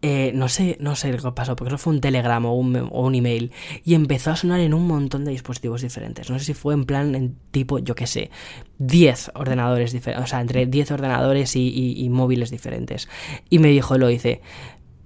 [0.05, 3.15] eh, no sé, no sé qué pasó, porque eso fue un telegrama o un, un,
[3.15, 3.53] email,
[3.85, 6.29] y empezó a sonar en un montón de dispositivos diferentes.
[6.29, 8.31] No sé si fue en plan, en tipo, yo qué sé,
[8.79, 13.09] 10 ordenadores diferentes, o sea, entre 10 ordenadores y, móviles diferentes.
[13.49, 14.41] Y me dijo, lo hice,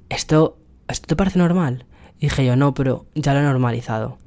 [0.09, 1.87] ¿esto, ¿esto te parece normal?
[2.19, 4.19] Y dije yo, no, pero ya lo he normalizado.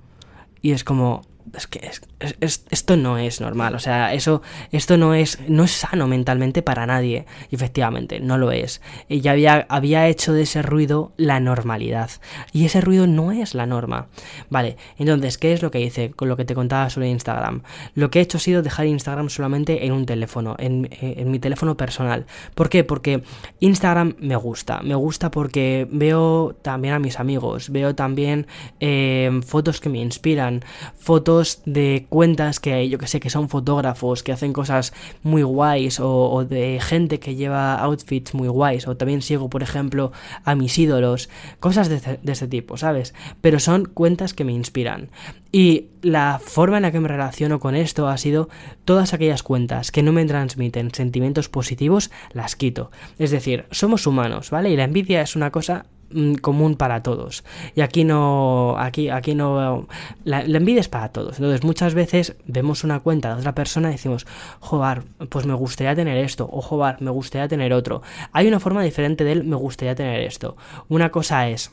[0.61, 1.21] Y es como,
[1.53, 1.89] es que
[2.19, 6.86] esto no es normal, o sea, eso, esto no es, no es sano mentalmente para
[6.86, 8.82] nadie, y efectivamente, no lo es.
[9.08, 12.10] Ella había, había hecho de ese ruido la normalidad,
[12.51, 14.08] y ese ruido no es la norma.
[14.49, 17.62] Vale, entonces, ¿qué es lo que hice con lo que te contaba sobre Instagram?
[17.95, 20.89] Lo que he hecho ha sido dejar Instagram solamente en un teléfono, en,
[21.32, 22.25] mi teléfono personal.
[22.53, 22.84] ¿Por qué?
[22.84, 23.23] Porque
[23.62, 28.47] Instagram me gusta, me gusta porque veo también a mis amigos, veo también
[28.82, 30.63] eh, fotos que me inspiran,
[30.97, 34.93] fotos de cuentas que yo que sé que son fotógrafos, que hacen cosas
[35.23, 40.11] muy guays, o, de gente que lleva outfits muy guays, o también sigo, por ejemplo,
[40.43, 43.13] a mis ídolos, cosas de, de tipo, ¿sabes?
[43.41, 45.09] Pero son cuentas que me inspiran.
[45.51, 48.49] Y la forma en la que me relaciono con esto ha sido
[48.85, 52.91] todas aquellas cuentas que no me transmiten sentimientos positivos, las quito.
[53.17, 54.69] Es decir, somos humanos, ¿vale?
[54.69, 57.43] Y la envidia es una cosa Mm, común para todos.
[57.75, 59.87] Y aquí no, aquí, aquí no,
[60.23, 61.37] la, envidia es para todos.
[61.37, 64.25] Entonces muchas veces vemos una cuenta de otra persona y decimos,
[64.59, 68.01] joder, pues me gustaría tener esto, o joder, me gustaría tener otro.
[68.31, 70.57] Hay una forma diferente de él, me gustaría tener esto.
[70.87, 71.71] Una cosa es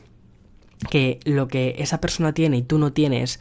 [0.90, 3.40] que lo que esa persona tiene y tú no tienes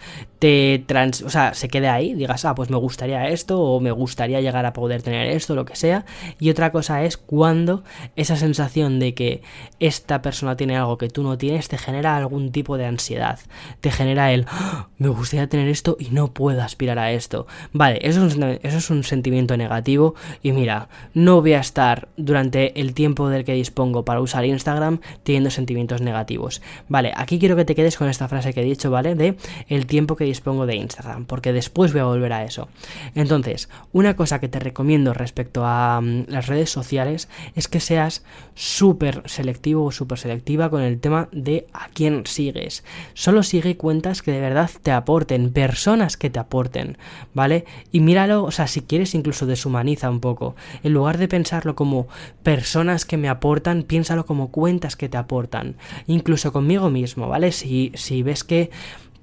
[0.85, 4.41] trans, o sea, se quede ahí, digas, ah, pues me gustaría esto o me gustaría
[4.41, 6.05] llegar a poder tener esto, lo que sea.
[6.39, 7.83] Y otra cosa es cuando
[8.15, 9.41] esa sensación de que
[9.79, 13.39] esta persona tiene algo que tú no tienes te genera algún tipo de ansiedad,
[13.81, 17.47] te genera el, ah, me gustaría tener esto y no puedo aspirar a esto.
[17.71, 22.07] Vale, eso es, un, eso es un sentimiento negativo y mira, no voy a estar
[22.17, 26.61] durante el tiempo del que dispongo para usar Instagram teniendo sentimientos negativos.
[26.87, 29.15] Vale, aquí quiero que te quedes con esta frase que he dicho, ¿vale?
[29.15, 32.67] De el tiempo que dispongo de Instagram, porque después voy a volver a eso.
[33.15, 38.23] Entonces, una cosa que te recomiendo respecto a mm, las redes sociales es que seas
[38.53, 42.83] súper selectivo o súper selectiva con el tema de a quién sigues.
[43.13, 46.97] Solo sigue cuentas que de verdad te aporten, personas que te aporten,
[47.33, 47.65] ¿vale?
[47.91, 50.55] Y míralo, o sea, si quieres incluso deshumaniza un poco.
[50.83, 52.07] En lugar de pensarlo como
[52.43, 55.75] personas que me aportan, piénsalo como cuentas que te aportan.
[56.07, 57.51] Incluso conmigo mismo, ¿vale?
[57.51, 58.69] Si, si ves que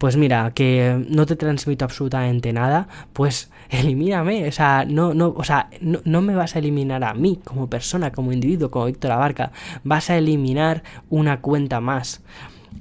[0.02, 5.44] pues mira, que no te transmito absolutamente nada, pues elimíname, o sea, no, no, o
[5.44, 9.52] sea, no, me vas a eliminar a mí como persona, como individuo, como Víctor Abarca,
[9.84, 12.20] vas a eliminar una cuenta más.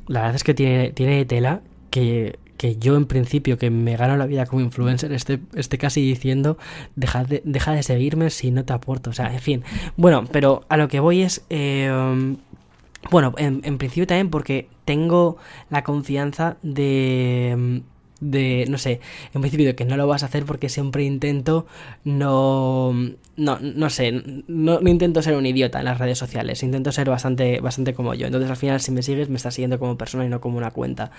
[0.08, 4.18] La verdad es que tiene, tiene tela que, que yo en principio que me gano
[4.18, 6.58] la vida como influencer esté, esté casi diciendo
[6.96, 9.12] deja de, deja de seguirme si no te aporto.
[9.12, 9.64] O sea, en fin.
[9.96, 11.46] Bueno, pero a lo que voy es...
[11.52, 12.36] Eh,
[13.10, 15.38] bueno, en, principio también porque tengo
[15.70, 17.84] la confianza de
[18.22, 19.02] de, no sé,
[19.34, 21.66] en principio de que no lo vas a hacer porque siempre intento
[22.06, 22.94] no,
[23.36, 24.12] no, no sé,
[24.48, 28.14] no, no, intento ser un idiota en las redes sociales, intento ser bastante, bastante como
[28.14, 28.28] yo.
[28.28, 30.72] Entonces al final si me sigues me estás siguiendo como persona y no como una
[30.72, 31.12] cuenta.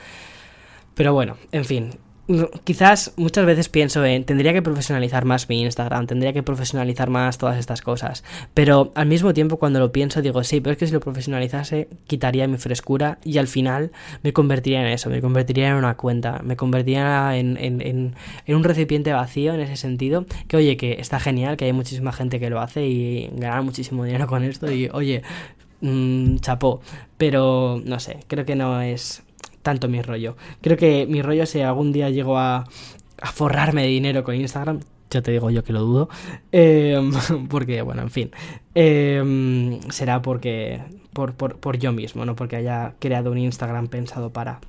[0.95, 1.91] Pero bueno, en fin,
[2.65, 7.37] quizás muchas veces pienso en tendría que profesionalizar más mi Instagram, tendría que profesionalizar más
[7.37, 8.23] todas estas cosas,
[8.55, 11.89] pero al mismo tiempo cuando lo pienso digo, sí, pero es que si lo profesionalizase
[12.07, 13.91] quitaría mi frescura y al final
[14.23, 18.65] me convertiría en eso, me convertiría en una cuenta, me convertiría en, en, en, un
[18.65, 22.51] recipiente vacío en ese sentido, que oye, que está genial, que hay muchísima gente que
[22.51, 25.23] lo hace y gana muchísimo dinero con esto y oye,
[25.81, 26.81] mmm, chapó,
[27.19, 29.23] pero no sé, creo que no es
[29.63, 30.37] tanto mi rollo.
[30.61, 32.65] Creo que mi rollo, si algún día llego a,
[33.35, 36.09] forrarme de dinero con Instagram, ya te digo yo que lo dudo,
[36.51, 37.13] em,
[37.49, 38.31] porque, bueno, en fin,
[38.75, 44.31] em, será porque, por, por, por yo mismo, no porque haya creado un Instagram pensado
[44.31, 44.61] para...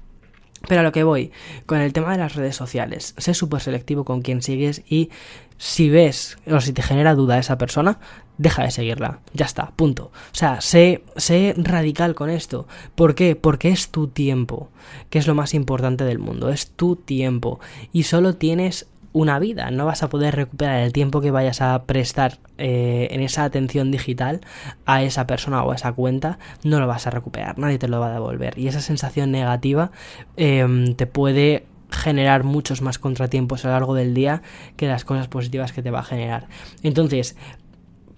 [0.67, 1.31] Pero a lo que voy,
[1.65, 5.09] con el tema de las redes sociales, sé súper selectivo con quién sigues y
[5.57, 7.99] si ves o si te genera duda esa persona,
[8.37, 9.19] deja de seguirla.
[9.33, 10.05] Ya está, punto.
[10.05, 12.67] O sea, sé, sé radical con esto.
[12.95, 13.35] ¿Por qué?
[13.35, 14.69] Porque es tu tiempo,
[15.09, 16.49] que es lo más importante del mundo.
[16.49, 17.59] Es tu tiempo.
[17.91, 19.71] Y solo tienes una vida.
[19.71, 23.91] No vas a poder recuperar el tiempo que vayas a prestar eh, en esa atención
[23.91, 24.41] digital
[24.85, 26.39] a esa persona o a esa cuenta.
[26.63, 27.57] No lo vas a recuperar.
[27.59, 28.57] Nadie te lo va a devolver.
[28.57, 29.91] Y esa sensación negativa
[30.35, 34.41] em, te puede generar muchos más contratiempos a lo largo del día
[34.75, 36.47] que las cosas positivas que te va a generar.
[36.81, 37.35] Entonces,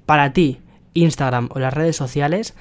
[0.05, 0.59] para ti,
[0.93, 2.55] Instagram o las redes sociales,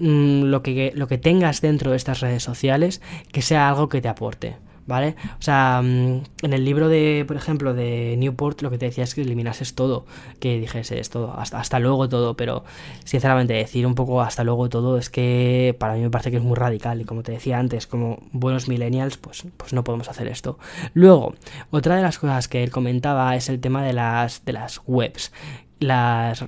[0.00, 3.00] mm, lo, que, lo que tengas dentro de estas redes sociales,
[3.30, 4.56] que sea algo que te aporte.
[4.86, 5.16] ¿Vale?
[5.38, 9.04] O sea, mm, en el libro de, por ejemplo, de Newport, lo que te decía
[9.04, 10.04] es que eliminases todo,
[10.40, 12.64] que dijeses todo, hasta, hasta luego todo, pero
[13.04, 16.42] sinceramente decir un poco hasta luego todo es que para mí me parece que es
[16.42, 20.28] muy radical y como te decía antes, como buenos millennials, pues, pues no podemos hacer
[20.28, 20.58] esto.
[20.92, 21.34] Luego,
[21.70, 25.32] otra de las cosas que él comentaba es el tema de las, de las webs,
[25.80, 26.44] las,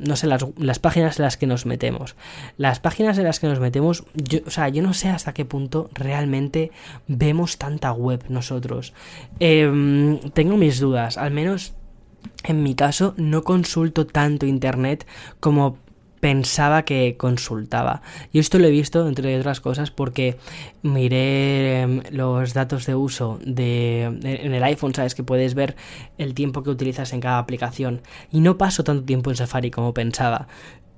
[0.00, 2.16] no sé, las, las, páginas en las que nos metemos.
[2.56, 5.44] Las páginas en las que nos metemos, yo, o sea, yo no sé hasta qué
[5.44, 6.70] punto realmente
[7.06, 8.94] vemos tanta web nosotros.
[9.40, 11.74] Em, tengo mis dudas, al menos
[12.44, 15.06] en mi caso no consulto tanto internet
[15.40, 15.78] como
[16.20, 18.02] pensaba que consultaba.
[18.32, 20.36] Y esto lo he visto, entre otras cosas, porque
[20.82, 25.76] miré em, los datos de uso de, en el iPhone, sabes que puedes ver
[26.18, 28.02] el tiempo que utilizas en cada aplicación.
[28.30, 30.48] Y no paso tanto tiempo en Safari como pensaba.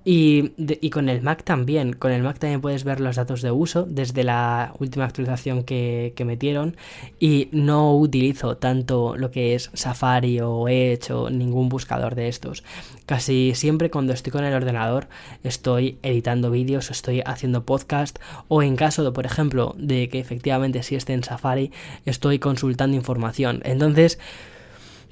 [0.03, 3.51] Y, y, con el Mac también, con el Mac también puedes ver los datos de
[3.51, 6.77] uso desde la última actualización que, metieron
[7.19, 12.63] y no utilizo tanto lo que es Safari o Edge o ningún buscador de estos.
[13.07, 15.09] Casi siempre cuando estoy con el ordenador
[15.43, 20.83] estoy editando vídeos, estoy haciendo podcast o en caso de, por ejemplo, de que efectivamente
[20.83, 21.73] si esté en Safari,
[22.05, 23.61] estoy consultando información.
[23.65, 24.19] Entonces,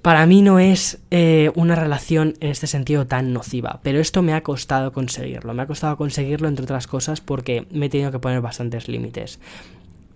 [0.03, 4.33] para mí no es eh, una relación en este sentido tan nociva, pero esto me
[4.33, 5.55] ha costado conseguirlo.
[5.55, 9.39] Me ha costado conseguirlo, entre otras cosas, porque me he tenido que poner bastantes límites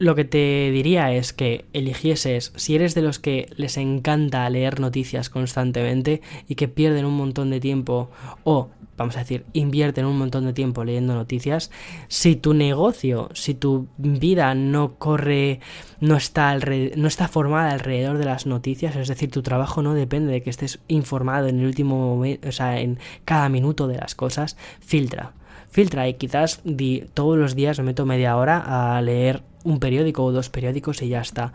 [0.02, 4.80] lo que te diría es que eligieses, si eres de los que les encanta leer
[4.80, 8.10] noticias constantemente y que pierden un montón de tiempo
[8.42, 8.70] o,
[9.02, 11.70] vamos a decir, invierten un montón de tiempo leyendo noticias,
[12.08, 15.60] si tu negocio, si tu vida no corre,
[16.00, 16.56] no está,
[16.96, 20.50] no está formada alrededor de las noticias, es decir, tu trabajo no depende de que
[20.50, 25.34] estés informado en el último momento, o sea, en cada minuto de las cosas, filtra
[25.72, 28.62] filtra y quizás di, todos los días me meto media hora
[28.96, 31.52] a leer un periódico o dos periódicos y ya está.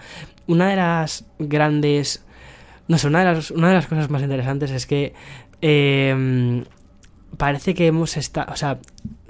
[0.48, 2.26] Una de las grandes...
[2.88, 5.14] No sé, una de las, una de las cosas más interesantes es que
[5.62, 6.64] em,
[7.38, 8.80] parece que hemos estado, o sea,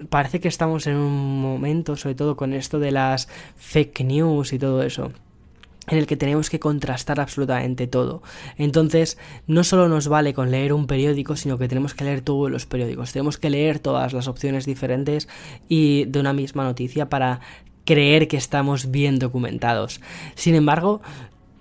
[0.09, 4.59] parece que estamos en un momento, sobre todo con esto de las fake news y
[4.59, 5.11] todo eso,
[5.87, 8.21] en el que tenemos que contrastar absolutamente todo.
[8.57, 12.49] Entonces, no solo nos vale con leer un periódico, sino que tenemos que leer todos
[12.49, 15.27] los periódicos, tenemos que leer todas las opciones diferentes
[15.67, 17.41] y de una misma noticia para
[17.85, 20.01] creer que estamos bien documentados.
[20.35, 21.01] Sin embargo,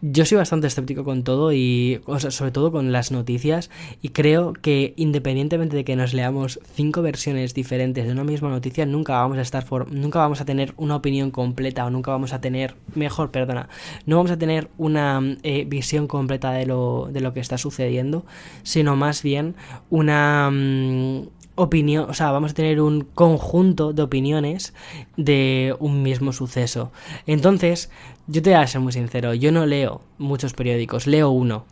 [0.00, 3.70] yo soy bastante escéptico con todo y sobre todo con las noticias
[4.02, 8.86] y creo que independientemente de que nos leamos cinco versiones diferentes de una misma noticia
[8.86, 12.40] nunca vamos a estar nunca vamos a tener una opinión completa o nunca vamos a
[12.40, 13.68] tener mejor perdona
[14.04, 18.24] no vamos a tener una eh, visión completa de lo, de lo que está sucediendo
[18.62, 19.54] sino más bien
[19.90, 24.74] una mm, opinión, o sea, vamos a tener un conjunto de opiniones
[25.16, 26.92] de un mismo suceso.
[27.26, 27.90] Entonces,
[28.28, 31.64] yo te voy a ser muy sincero, yo no leo muchos periódicos, leo uno.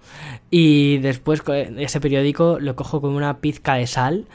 [0.50, 1.42] Y después
[1.76, 4.26] ese periódico lo cojo con una pizca de sal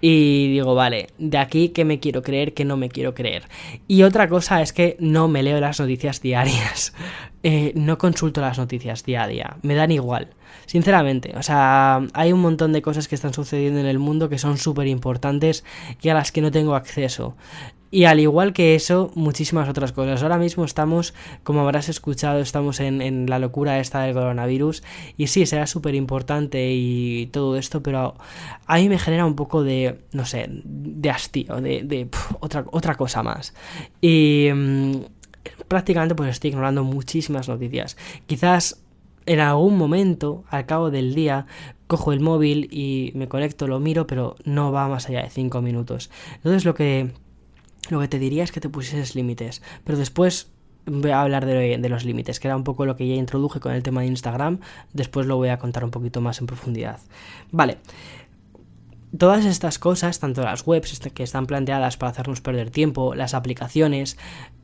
[0.00, 3.48] y digo, vale, de aquí que me quiero creer, que no me quiero creer.
[3.86, 6.92] Y otra cosa es que no me leo las noticias diarias.
[7.44, 10.30] Eh, no consulto las noticias día a día, me dan igual.
[10.66, 14.38] Sinceramente, o sea, hay un montón de cosas que están sucediendo en el mundo que
[14.38, 15.64] son súper importantes
[16.00, 17.36] y a las que no tengo acceso.
[17.90, 20.22] Y al igual que eso, muchísimas otras cosas.
[20.22, 24.82] Ahora mismo estamos, como habrás escuchado, estamos en, la locura esta del coronavirus.
[25.16, 28.14] Y sí, será súper importante y todo esto, pero
[28.66, 32.08] a mí me genera un poco de, no sé, de hastío, de,
[32.40, 33.54] otra, otra cosa más.
[34.02, 34.96] Y mm,
[35.66, 37.96] prácticamente pues estoy ignorando muchísimas noticias.
[38.26, 38.82] Quizás
[39.28, 41.46] en algún momento, al cabo del día,
[41.86, 45.60] cojo el móvil y me conecto, lo miro, pero no va más allá de 5
[45.60, 46.10] minutos.
[46.36, 47.12] Entonces lo que
[47.90, 50.50] lo que te diría es que te pusieses límites, pero después
[50.86, 53.72] voy a hablar de, los límites, que era un poco lo que ya introduje con
[53.72, 54.60] el tema de Instagram,
[54.92, 56.98] después lo voy a contar un poquito más en profundidad.
[57.50, 57.78] Vale.
[59.16, 64.18] Todas estas cosas, tanto las webs que están planteadas para hacernos perder tiempo, las aplicaciones,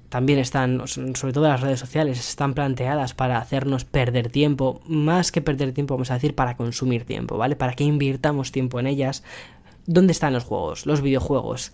[0.09, 5.40] también están, sobre todo las redes sociales, están planteadas para hacernos perder tiempo, más que
[5.42, 7.57] perder tiempo, vamos a decir, para consumir tiempo, ¿vale?
[7.57, 9.22] Para que invirtamos tiempo en ellas.
[9.86, 11.72] ¿Dónde están los juegos, los videojuegos?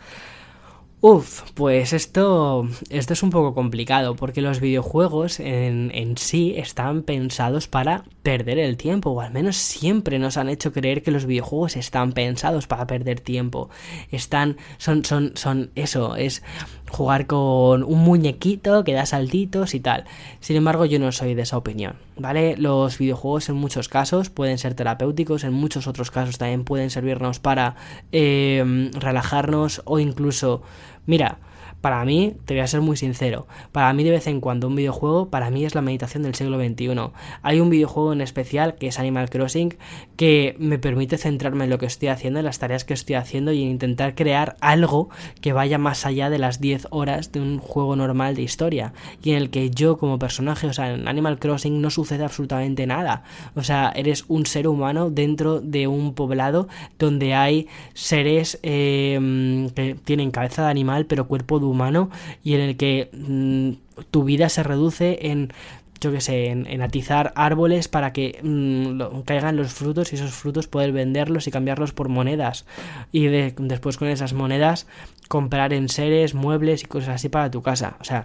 [1.03, 7.05] Uf, pues esto, esto es un poco complicado porque los videojuegos en, en, sí están
[7.05, 11.25] pensados para perder el tiempo o al menos siempre nos han hecho creer que los
[11.25, 13.71] videojuegos están pensados para perder tiempo.
[14.11, 16.43] Están, son, son, son eso, es
[16.91, 20.05] jugar con un muñequito que da saltitos y tal.
[20.41, 22.57] Sin embargo, yo no soy de esa opinión, ¿vale?
[22.57, 27.39] Los videojuegos en muchos casos pueden ser terapéuticos, en muchos otros casos también pueden servirnos
[27.39, 27.77] para
[28.13, 30.63] eh, relajarnos o incluso,
[31.07, 31.39] mira,
[31.81, 34.77] para mí, te voy a ser muy sincero, para mí de vez en cuando un
[34.77, 37.11] videojuego, para mí es la meditación del siglo XXI.
[37.43, 39.77] Hay un videojuego en especial que es Animal Crossing
[40.17, 43.53] que me permite centrarme en lo que estoy haciendo, en las tareas que estoy haciendo
[43.53, 45.09] y en intentar crear algo
[45.41, 49.31] que vaya más allá de las 10 horas de un juego normal de historia y
[49.31, 53.23] en el que yo como personaje, o sea, en Animal Crossing no sucede absolutamente nada.
[53.55, 56.69] O sea, eres un ser humano dentro de un poblado
[56.99, 62.11] donde hay seres eh, que tienen cabeza de animal pero cuerpo de humano
[62.43, 65.53] y en el que mm, tu vida se reduce en
[66.01, 70.67] yo que sé, en, atizar árboles para que mm, caigan los frutos y esos frutos
[70.67, 72.65] poder venderlos y cambiarlos por monedas.
[73.13, 74.87] Y después con esas monedas
[75.29, 77.97] comprar en seres, muebles y cosas así para tu casa.
[78.01, 78.25] O sea,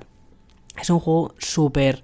[0.79, 2.01] es un juego súper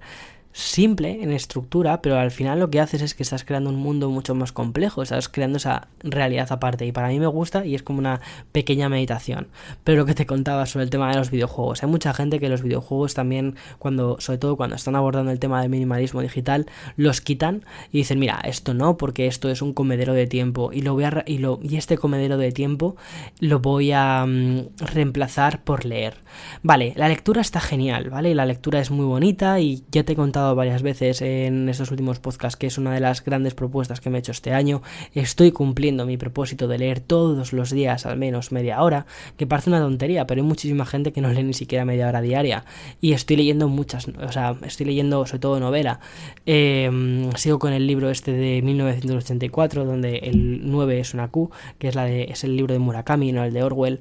[0.52, 4.10] simple en estructura, pero al final lo que haces es que estás creando un mundo
[4.10, 7.82] mucho más complejo, estás creando esa realidad aparte y para mí me gusta y es
[7.82, 8.20] como una
[8.52, 9.48] pequeña meditación.
[9.82, 12.48] Pero lo que te contaba sobre el tema de los videojuegos, hay mucha gente que
[12.48, 17.20] los videojuegos también cuando sobre todo cuando están abordando el tema del minimalismo digital los
[17.20, 20.94] quitan y dicen, "Mira, esto no, porque esto es un comedero de tiempo y lo
[20.94, 22.96] voy a y este comedero de tiempo
[23.40, 26.16] lo voy a mm, reemplazar por leer."
[26.62, 28.34] Vale, la lectura está genial, ¿vale?
[28.34, 32.18] La lectura es muy bonita y ya te he contado varias veces en estos últimos
[32.18, 34.82] podcasts que es una de las grandes propuestas que me he hecho este año.
[35.14, 39.70] Estoy cumpliendo mi propósito de leer todos los días al menos media hora, que parece
[39.70, 42.64] una tontería, pero hay muchísima gente que no lee ni siquiera media hora diaria.
[43.00, 46.00] Y estoy leyendo muchas, o sea, estoy leyendo sobre todo novela.
[46.46, 51.88] Em, sigo con el libro este de 1984, donde el 9 es una Q, que
[51.88, 54.00] es, la de, es el libro de Murakami, no el de Orwell.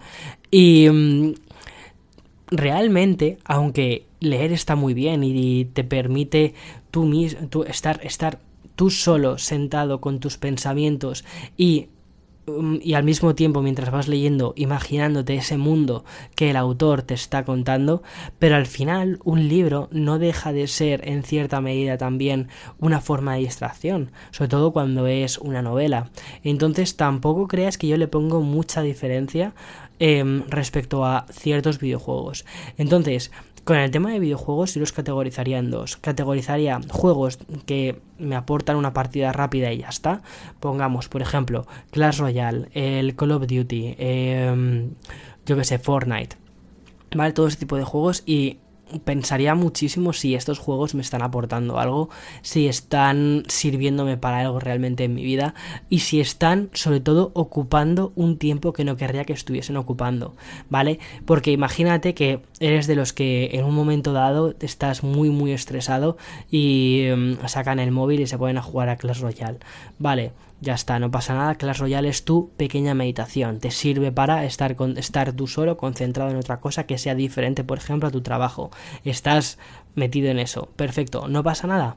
[0.50, 1.36] Y em,
[2.52, 6.54] realmente, aunque leer está muy bien y te permite
[6.92, 8.40] tú mismo estar, estar
[8.76, 11.26] tú solo sentado con tus pensamientos
[11.58, 11.90] y
[12.46, 16.06] um, y al mismo tiempo mientras vas leyendo imaginándote ese mundo
[16.36, 18.04] que el autor te está contando,
[18.38, 22.48] pero al final un libro no deja de ser en cierta medida también
[22.80, 26.12] una forma de distracción, sobre todo cuando es una novela.
[26.44, 29.54] Entonces tampoco creas que yo le pongo mucha diferencia
[30.04, 32.44] Em, respecto a ciertos videojuegos.
[32.80, 33.32] Entonces,
[33.64, 35.98] Con el tema de videojuegos yo los categorizaría en dos.
[35.98, 40.24] Categorizaría juegos que me aportan una partida rápida y ya está.
[40.60, 44.92] Pongamos, por ejemplo, Clash Royale, el Call of Duty, em,
[45.46, 46.38] yo que sé, Fortnite.
[47.16, 47.34] ¿Vale?
[47.34, 48.58] Todo ese tipo de juegos y
[49.00, 52.10] pensaría muchísimo si estos juegos me están aportando algo,
[52.42, 55.54] si están sirviéndome para algo realmente en mi vida
[55.90, 60.36] y si están sobre todo ocupando un tiempo que no querría que estuviesen ocupando,
[60.70, 61.00] ¿vale?
[61.26, 66.18] Porque imagínate que eres de los que en un momento dado estás muy muy estresado
[66.50, 69.60] y mm, sacan el móvil y se ponen a jugar a Clash Royale,
[70.00, 70.32] ¿vale?
[70.62, 71.56] Ya está, no pasa nada.
[71.56, 73.60] Clash Royale es tu pequeña meditación.
[73.60, 77.64] Te sirve para estar, con, estar tú solo, concentrado en otra cosa que sea diferente,
[77.64, 78.70] por ejemplo, a tu trabajo.
[79.04, 79.58] Estás
[79.96, 80.70] metido en eso.
[80.76, 81.96] Perfecto, no pasa nada.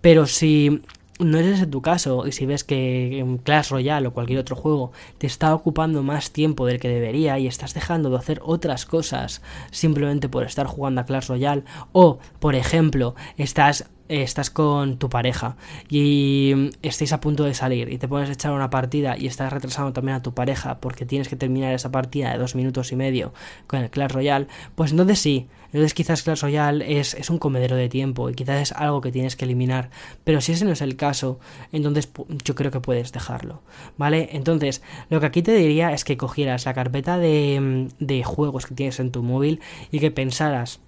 [0.00, 0.82] Pero si
[1.20, 4.90] no es ese tu caso y si ves que Clash Royale o cualquier otro juego
[5.18, 9.42] te está ocupando más tiempo del que debería y estás dejando de hacer otras cosas
[9.70, 15.56] simplemente por estar jugando a Clash Royale o por ejemplo estás estás con tu pareja
[15.88, 19.52] y estáis a punto de salir y te pones a echar una partida y estás
[19.52, 22.96] retrasando también a tu pareja porque tienes que terminar esa partida de dos minutos y
[22.96, 23.32] medio
[23.66, 27.76] con el Clash Royale, pues entonces sí, entonces quizás Clash Royale es, es un comedero
[27.76, 29.90] de tiempo y quizás es algo que tienes que eliminar,
[30.24, 31.38] pero si ese no es el caso,
[31.70, 32.10] entonces
[32.44, 33.62] yo creo que puedes dejarlo,
[33.96, 34.30] ¿vale?
[34.32, 38.74] Entonces, lo que aquí te diría es que cogieras la carpeta de, de juegos que
[38.74, 39.60] tienes en tu móvil
[39.92, 40.80] y que pensaras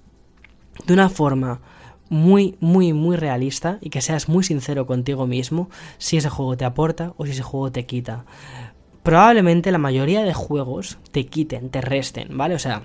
[0.87, 1.61] de una forma
[2.13, 6.67] muy, muy, muy realista y que seas muy sincero contigo mismo si ese juego te
[6.67, 8.27] aporta o si ese juego te quita.
[9.03, 12.55] Probablemente la mayoría de juegos te quiten, te resten, ¿vale?
[12.55, 12.83] O sea,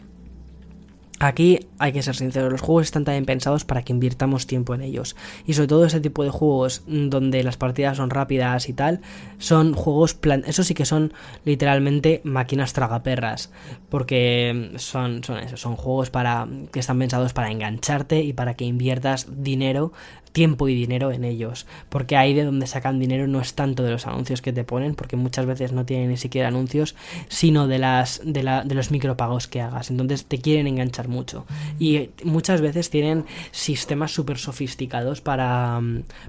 [1.20, 4.82] Aquí hay que ser sinceros, los juegos están también pensados para que invirtamos tiempo en
[4.82, 5.16] ellos.
[5.48, 9.02] Y sobre todo ese tipo de juegos donde las partidas son rápidas y tal,
[9.40, 11.14] son juegos, plan eso sí que son
[11.44, 13.52] literalmente máquinas tragaperras.
[13.90, 18.66] Porque son, son eso, son juegos para que están pensados para engancharte y para que
[18.66, 19.94] inviertas dinero
[20.38, 21.66] tiempo y dinero en ellos.
[21.90, 24.94] Porque ahí de donde sacan dinero no es tanto de los anuncios que te ponen,
[24.94, 26.96] porque muchas veces no tienen ni siquiera anuncios,
[27.28, 29.90] sino de las de, la, de los micropagos que hagas.
[29.90, 31.46] Entonces te quieren enganchar mucho.
[31.80, 35.82] Y muchas veces tienen sistemas súper sofisticados para,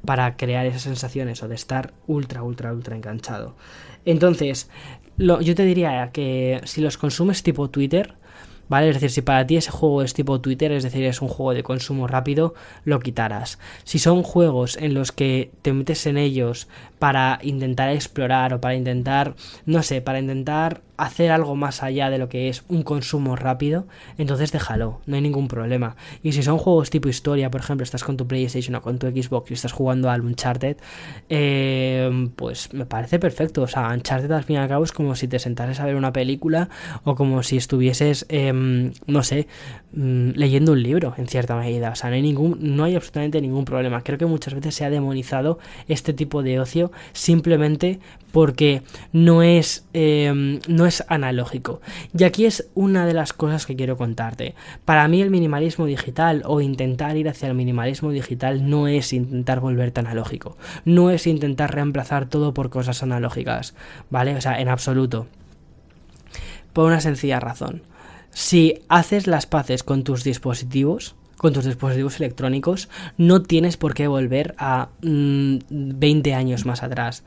[0.04, 3.56] para crear esas sensaciones o de estar ultra, ultra, ultra enganchado.
[4.04, 4.70] Entonces,
[5.18, 8.14] yo te diría que si los consumes tipo Twitter,
[8.68, 8.88] ¿vale?
[8.88, 11.54] Es decir, si para ti ese juego es tipo Twitter, es decir, es un juego
[11.54, 12.54] de consumo rápido,
[12.84, 13.58] lo quitarás.
[13.84, 18.74] Si son juegos en los que te metes en ellos para intentar explorar o para
[18.74, 19.34] intentar,
[19.66, 23.86] no sé, para intentar hacer algo más allá de lo que es un consumo rápido,
[24.18, 25.94] entonces déjalo, no hay ningún problema.
[26.24, 29.06] Y si son juegos tipo historia, por ejemplo, estás con tu PlayStation o con tu
[29.06, 30.76] Xbox y estás jugando al Uncharted,
[31.28, 33.62] eh, pues me parece perfecto.
[33.62, 35.94] O sea, Uncharted al fin y al cabo es como si te sentases a ver
[35.94, 36.68] una película
[37.04, 38.26] o como si estuvieses,
[38.58, 39.46] em, no sé,
[39.92, 41.90] mm, leyendo un libro en cierta medida.
[41.90, 44.02] O sea, no hay ningún, no hay absolutamente ningún problema.
[44.02, 48.00] Creo que muchas veces se ha demonizado este tipo de ocio simplemente
[48.32, 48.82] porque
[49.12, 51.80] no es, em, no es analógico.
[52.16, 54.54] Y aquí es una de las cosas que quiero contarte.
[54.84, 59.60] Para mí el minimalismo digital o intentar ir hacia el minimalismo digital no es intentar
[59.60, 60.56] volverte analógico.
[60.84, 63.74] No es intentar reemplazar todo por cosas analógicas.
[64.10, 64.36] ¿Vale?
[64.36, 65.26] O sea, en absoluto.
[66.72, 67.82] Por una sencilla razón.
[68.38, 74.06] Si haces las paces con tus dispositivos, con tus dispositivos electrónicos, no tienes por qué
[74.06, 75.66] volver a 20
[76.30, 77.24] mm, años más atrás.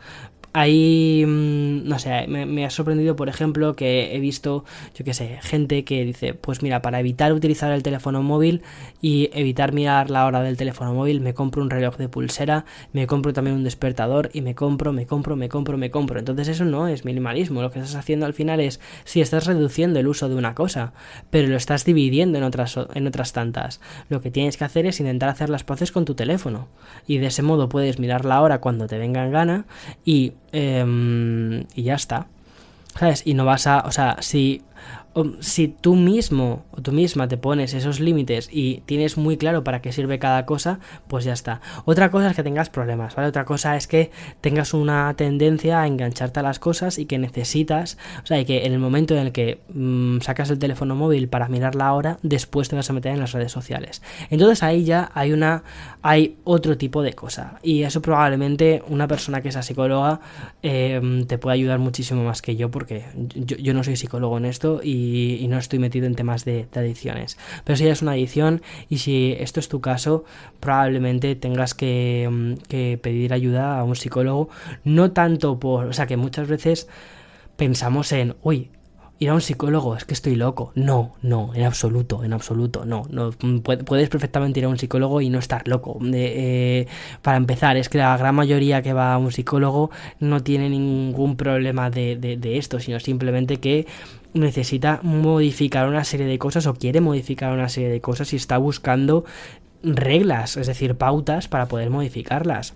[0.54, 5.39] Ahí, mm, no sé, me, ha sorprendido, por ejemplo, que he visto, yo qué sé,
[5.41, 8.62] gente que dice, pues mira, para evitar utilizar el teléfono móvil
[9.02, 13.08] y evitar mirar la hora del teléfono móvil, me compro un reloj de pulsera, me
[13.08, 16.20] compro también un despertador y me compro, me compro, me compro, me compro.
[16.20, 19.99] Entonces eso no es minimalismo, lo que estás haciendo al final es, si estás reduciendo
[20.02, 20.91] el uso de una cosa,
[21.30, 23.80] pero lo estás dividiendo en otras, en otras tantas.
[24.10, 26.68] Lo que tienes que hacer es intentar hacer las paces con tu teléfono
[27.08, 29.66] y de ese modo puedes mirar la hora cuando te venga en gana
[30.04, 32.28] y Em, y ya está.
[32.97, 33.24] ¿Sabes?
[33.26, 33.80] Y no vas a.
[33.82, 34.62] O sea, si
[35.41, 39.82] si tú mismo o tú misma te pones esos límites y tienes muy claro para
[39.82, 41.59] qué sirve cada cosa, pues ya está.
[41.86, 43.28] Otra cosa es que tengas problemas, ¿vale?
[43.28, 47.97] Otra cosa es que tengas una tendencia a engancharte a las cosas y que necesitas,
[48.24, 51.28] o sea, y que en el momento en el que mm, sacas el teléfono móvil
[51.28, 54.01] para mirar la hora, después te vas a meter en las redes sociales.
[54.30, 55.64] Entonces ahí ya hay una,
[56.01, 57.59] hay otro tipo de cosa.
[57.64, 60.22] Y eso probablemente una persona que sea psicóloga
[60.62, 63.03] em, te puede ayudar muchísimo más que yo porque
[63.36, 66.68] yo, yo no soy psicólogo en esto y y, no estoy metido en temas de,
[66.74, 67.38] adicciones.
[67.64, 70.24] Pero si es una adicción y si esto es tu caso,
[70.60, 74.49] probablemente tengas que, mm, que pedir ayuda a un psicólogo,
[74.84, 76.88] no tanto por, o sea, que muchas veces
[77.58, 78.70] pensamos en, uy,
[79.22, 80.72] ir a un psicólogo, es que estoy loco.
[80.74, 83.04] No, no, en absoluto, en absoluto, no.
[83.12, 85.99] no puedes perfectamente ir a un psicólogo y no estar loco.
[86.12, 86.88] Eh,
[87.22, 91.38] para empezar, es que la gran mayoría que va a un psicólogo no tiene ningún
[91.38, 93.86] problema de esto, sino simplemente que
[94.34, 98.58] necesita modificar una serie de cosas o quiere modificar una serie de cosas y está
[98.58, 99.26] buscando
[99.84, 102.74] reglas, es decir, pautas para poder modificarlas.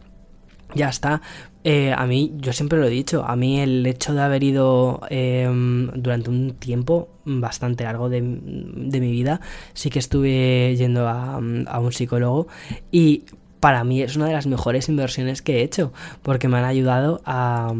[0.73, 1.21] Ya está.
[1.63, 5.01] Eh, a mí, yo siempre lo he dicho, a mí el hecho de haber ido
[5.09, 9.41] em, durante un tiempo bastante largo de, mi vida,
[9.73, 12.47] sí que estuve yendo a, a un psicólogo
[12.91, 13.23] y
[13.59, 15.91] para mí es una de las mejores inversiones que he hecho,
[16.21, 17.73] porque me han ayudado a,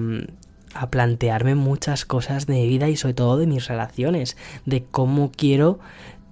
[0.75, 5.31] a plantearme muchas cosas de mi vida y sobre todo de mis relaciones, de cómo
[5.35, 5.79] quiero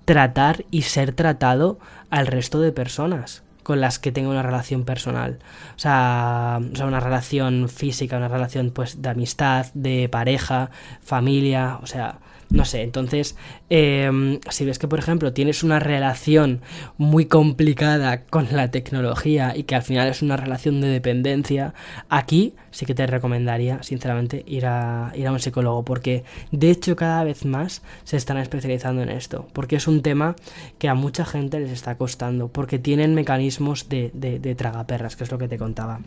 [0.05, 1.79] tratar y ser tratado
[2.09, 5.39] al resto de personas con las que tengo una relación personal.
[5.75, 10.69] O sea, o sea, una relación física, una relación pues de amistad, de pareja,
[11.01, 12.19] familia, o sea,
[12.53, 13.35] no sé, entonces,
[13.69, 16.61] em, si ves que, por ejemplo, tienes una relación
[16.97, 21.73] muy complicada con la tecnología y que al final es una relación de dependencia,
[22.09, 26.95] aquí sí que te recomendaría, sinceramente, ir a, ir a un psicólogo, porque de hecho
[26.95, 30.35] cada vez más se están especializando en esto, porque es un tema
[30.77, 35.23] que a mucha gente les está costando, porque tienen mecanismos de, de, de tragaperras, que
[35.23, 36.01] es lo que te contaba.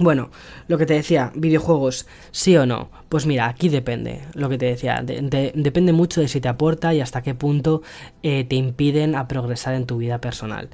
[0.00, 0.30] Bueno,
[0.66, 2.88] lo que te decía, videojuegos, sí o no.
[3.10, 7.02] Pues mira, aquí depende, lo que te decía, depende mucho de si te aporta y
[7.02, 7.82] hasta qué punto
[8.22, 10.70] eh, te impiden a progresar en tu vida personal.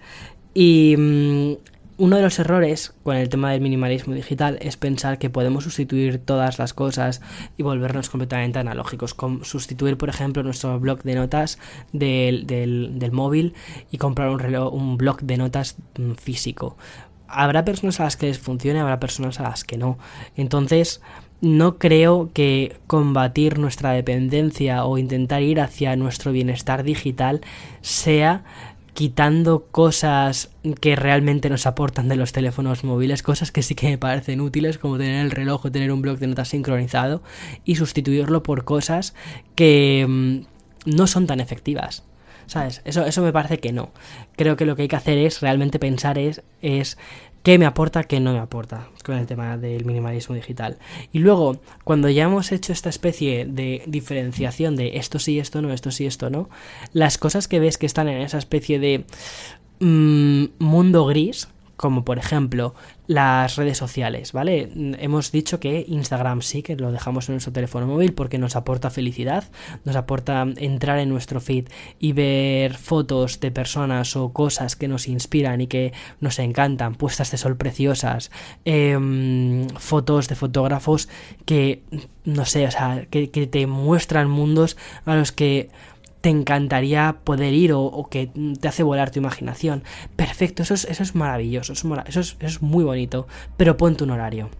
[0.55, 1.55] Y mm,
[1.99, 6.19] uno de los errores con el tema del minimalismo digital es pensar que podemos sustituir
[6.19, 7.23] todas las cosas
[7.57, 9.17] y volvernos completamente analógicos.
[9.43, 11.59] Sustituir, por ejemplo, nuestro blog de notas
[11.93, 13.55] del, del, móvil
[13.91, 16.77] y comprar un, reloj, un blog de notas mm, físico
[17.29, 19.99] habrá personas a las que les funcione, habrá personas a las que no.
[20.37, 21.01] Entonces,
[21.41, 27.41] no creo que combatir nuestra dependencia o intentar ir hacia nuestro bienestar digital
[27.83, 28.45] sea
[28.97, 30.51] quitando cosas
[30.81, 34.79] que realmente nos aportan de los teléfonos móviles, cosas que sí que me parecen útiles,
[34.79, 37.23] como tener el reloj o tener un blog de notas sincronizado,
[37.67, 39.15] y sustituirlo por cosas
[39.55, 42.05] que mm, no son tan efectivas.
[42.47, 42.83] ¿Sabes?
[42.85, 43.91] Eso, eso me parece que no.
[44.37, 46.97] Creo que lo que hay que hacer es realmente pensar es, es
[47.47, 50.79] qué me aporta, qué no me aporta con el tema del minimalismo digital.
[51.13, 55.73] Y luego, cuando ya hemos hecho esta especie de diferenciación de esto sí, esto no,
[55.73, 56.49] esto sí, esto no,
[56.93, 59.05] las cosas que ves que están en esa especie de
[59.79, 61.47] mm, mundo gris,
[61.77, 62.75] como por ejemplo
[63.07, 64.71] las redes sociales, ¿vale?
[64.99, 68.91] Hemos dicho que Instagram sí que lo dejamos en nuestro teléfono móvil porque nos aporta
[68.91, 69.45] felicidad,
[69.85, 71.69] nos aporta entrar en nuestro feed
[72.01, 77.31] y ver fotos de personas o cosas que nos inspiran y que nos encantan, puestas
[77.31, 78.31] de sol preciosas,
[78.65, 81.09] em, fotos de fotógrafos
[81.45, 81.83] que,
[82.25, 85.71] no sé, o sea, que te muestran mundos a los que
[86.27, 89.85] te encantaría poder ir o, que te hace volar tu imaginación.
[90.17, 94.11] Perfecto, eso es, eso es maravilloso, eso es, eso es muy bonito, pero ponte un
[94.11, 94.51] horario.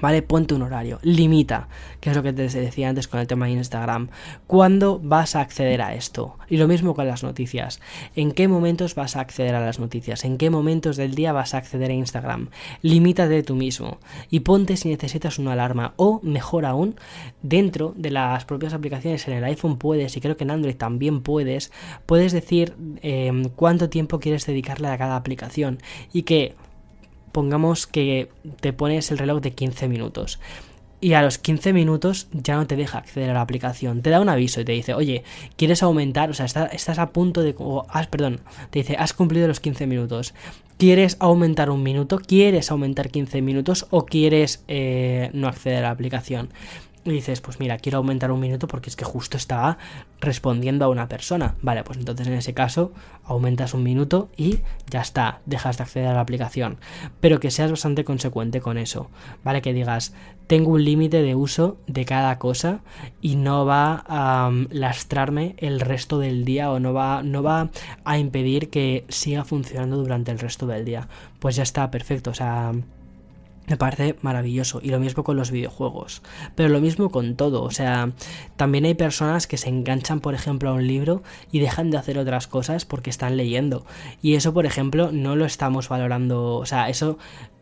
[0.00, 0.22] ¿Vale?
[0.22, 1.68] Ponte un horario, limita,
[2.00, 4.08] que es lo que te decía antes con el tema de Instagram.
[4.46, 6.36] ¿Cuándo vas a acceder a esto?
[6.48, 7.80] Y lo mismo con las noticias.
[8.14, 10.24] ¿En qué momentos vas a acceder a las noticias?
[10.24, 12.48] ¿En qué momentos del día vas a acceder a Instagram?
[12.82, 13.98] Limítate tú mismo
[14.30, 16.96] y ponte si necesitas una alarma o, mejor aún,
[17.42, 21.22] dentro de las propias aplicaciones en el iPhone puedes, y creo que en Android también
[21.22, 21.72] puedes,
[22.06, 25.78] puedes decir em, cuánto tiempo quieres dedicarle a cada aplicación
[26.12, 26.54] y que
[27.32, 28.28] pongamos que
[28.60, 30.38] te pones el reloj de 15 minutos
[31.00, 34.02] y a los 15 minutos ya no te deja acceder a la aplicación.
[34.02, 35.22] Te da un aviso y te dice, oye,
[35.56, 36.30] ¿quieres aumentar?
[36.30, 37.54] O sea, estás a punto de...
[37.88, 40.34] has, perdón, te dice, has cumplido los 15 minutos.
[40.76, 42.18] ¿Quieres aumentar un minuto?
[42.18, 43.86] ¿Quieres aumentar 15 minutos?
[43.90, 46.50] ¿O quieres eh, no acceder a la aplicación?
[47.04, 49.78] Y dices, pues mira, quiero aumentar un minuto porque es que justo estaba
[50.20, 51.54] respondiendo a una persona.
[51.62, 52.92] Vale, pues entonces en ese caso
[53.24, 56.78] aumentas un minuto y ya está, dejas de acceder a la aplicación.
[57.20, 59.10] Pero que seas bastante consecuente con eso,
[59.44, 59.62] ¿vale?
[59.62, 60.14] Que digas,
[60.46, 62.80] tengo un límite de uso de cada cosa
[63.20, 67.70] y no va a um, lastrarme el resto del día o no va, no va
[68.04, 71.08] a impedir que siga funcionando durante el resto del día.
[71.38, 72.72] Pues ya está, perfecto, o sea
[73.68, 74.80] me parece maravilloso.
[74.82, 76.22] Y lo mismo con los videojuegos.
[76.54, 77.62] Pero lo mismo con todo.
[77.62, 78.12] O sea,
[78.56, 82.18] también hay personas que se enganchan, por ejemplo, a un libro y dejan de hacer
[82.18, 83.84] otras cosas porque están leyendo.
[84.22, 86.56] Y eso, por ejemplo, no lo estamos valorando.
[86.56, 87.18] O sea, eso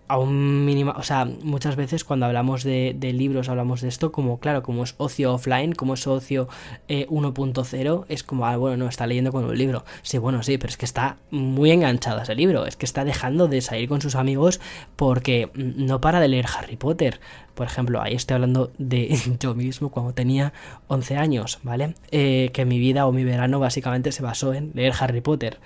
[0.09, 4.39] a un mínimo, o sea, muchas veces cuando hablamos de, libros hablamos de esto como,
[4.39, 6.49] claro, como es ocio offline, como es ocio
[6.89, 9.85] 1.0, eh, es como, ah, bueno, no, está leyendo con un libro.
[10.03, 13.49] Sí, bueno, sí, pero es que está muy enganchado ese libro, es que está dejando
[13.49, 14.61] de salir con sus amigos
[14.95, 17.21] porque no para de leer Harry Potter.
[17.55, 20.53] Por ejemplo, ahí estoy hablando de yo mismo cuando tenía
[20.89, 21.95] 11 años, ¿vale?
[22.11, 25.59] Eh, que mi vida o mi verano básicamente se basó en leer Harry Potter.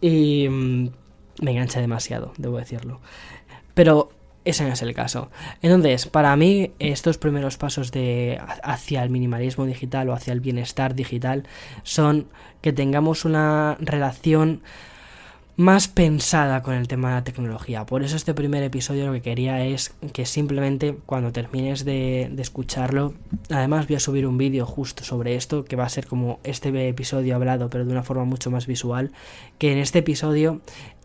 [0.00, 0.88] Y mm,
[1.40, 3.00] me engancha demasiado, debo decirlo.
[3.78, 4.10] Pero
[4.44, 5.30] ese no es el caso.
[5.62, 10.96] Entonces, para mí, estos primeros pasos de hacia el minimalismo digital o hacia el bienestar
[10.96, 11.44] digital
[11.84, 12.26] son
[12.60, 14.62] que tengamos una relación
[15.54, 17.86] más pensada con el tema de la tecnología.
[17.86, 22.42] Por eso este primer episodio lo que quería es que simplemente cuando termines de, de
[22.42, 23.14] escucharlo,
[23.50, 26.88] además voy a subir un vídeo justo sobre esto, que va a ser como este
[26.88, 29.12] episodio hablado, pero de una forma mucho más visual,
[29.58, 30.62] que en este episodio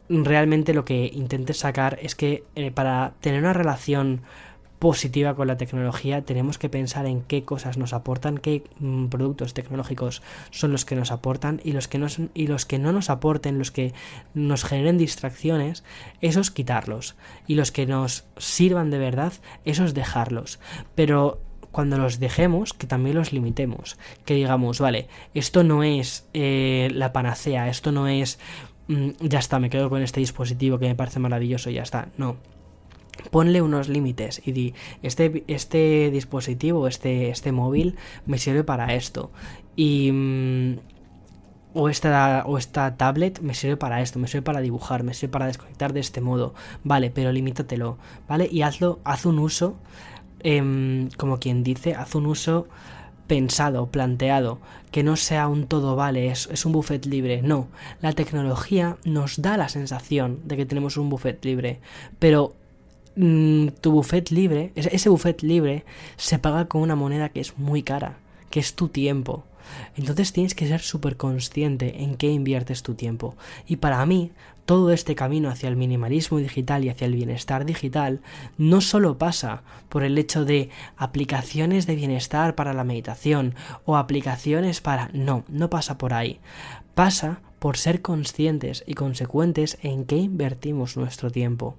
[0.09, 4.21] realmente lo que intentes sacar es que eh, para tener una relación
[4.83, 9.53] positiva con la tecnología tenemos que pensar en qué cosas nos aportan, qué mm, productos
[9.53, 13.09] tecnológicos son los que nos aportan y los que, no, y los que no nos
[13.09, 13.93] aporten, los que
[14.33, 15.85] nos generen distracciones,
[16.19, 17.15] esos quitarlos
[17.47, 19.31] y los que nos sirvan de verdad,
[19.63, 20.59] esos dejarlos.
[20.95, 21.39] Pero
[21.71, 23.97] cuando los dejemos, que también los limitemos.
[24.25, 28.37] Que digamos, vale, esto no es eh, la panacea, esto no es
[28.87, 32.09] Mm, ya está, me quedo con este dispositivo que me parece maravilloso y ya está.
[32.17, 32.37] No.
[33.31, 39.31] Ponle unos límites y di, este, este dispositivo, este, este móvil me sirve para esto.
[39.75, 40.11] Y...
[40.11, 40.77] Mm,
[41.73, 45.31] o esta, o esta tablet me sirve para esto, me sirve para dibujar, me sirve
[45.31, 46.53] para desconectar de este modo.
[46.83, 48.47] Vale, pero limítatelo, ¿vale?
[48.51, 49.75] Y hazlo, haz un uso,
[50.41, 52.67] em, como quien dice, haz un uso
[53.27, 54.59] pensado, planteado,
[54.91, 57.41] que no sea un todo vale, es, un buffet libre.
[57.41, 57.67] No,
[58.01, 61.79] la tecnología nos da la sensación de que tenemos un buffet libre,
[62.19, 62.53] pero
[63.15, 65.85] mm, tu buffet libre, ese buffet libre
[66.17, 68.17] se paga con una moneda que es muy cara,
[68.49, 69.45] que es tu tiempo.
[69.95, 73.35] Entonces tienes que ser súper consciente en qué inviertes tu tiempo.
[73.65, 74.31] Y para mí,
[74.65, 78.21] todo este camino hacia el minimalismo digital y hacia el bienestar digital
[78.57, 83.55] no solo pasa por el hecho de aplicaciones de bienestar para la meditación
[83.85, 85.09] o aplicaciones para...
[85.13, 86.39] No, no pasa por ahí.
[86.95, 91.77] Pasa por ser conscientes y consecuentes en qué invertimos nuestro tiempo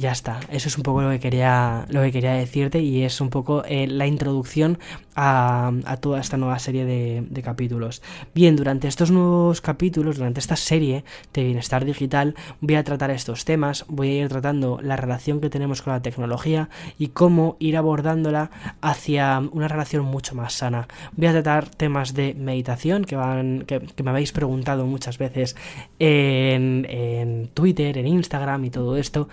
[0.00, 0.40] ya está.
[0.50, 3.64] Eso es un poco lo que quería, lo que quería decirte y es un poco
[3.64, 4.78] eh, la introducción
[5.14, 8.02] a, toda esta nueva serie de, capítulos.
[8.34, 13.46] Bien, durante estos nuevos capítulos, durante esta serie de bienestar digital, voy a tratar estos
[13.46, 16.68] temas, voy a ir tratando la relación que tenemos con la tecnología
[16.98, 18.50] y cómo ir abordándola
[18.82, 20.88] hacia una relación mucho más sana.
[21.12, 25.56] Voy a tratar temas de meditación que, van, que, me habéis preguntado muchas veces
[25.98, 29.28] en, en Twitter, en Instagram y todo esto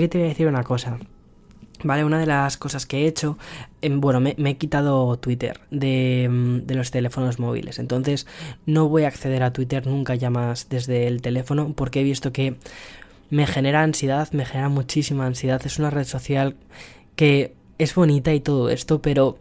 [0.00, 0.98] que te voy a decir una cosa.
[1.82, 3.38] Vale, una de las cosas que he hecho,
[3.80, 8.26] em, bueno, me, he quitado Twitter de, mm, de, los teléfonos móviles, entonces
[8.66, 12.32] no voy a acceder a Twitter nunca ya más desde el teléfono porque he visto
[12.32, 12.56] que
[13.30, 16.56] me genera ansiedad, me genera muchísima ansiedad, es una red social
[17.16, 19.38] que es bonita y todo esto, pero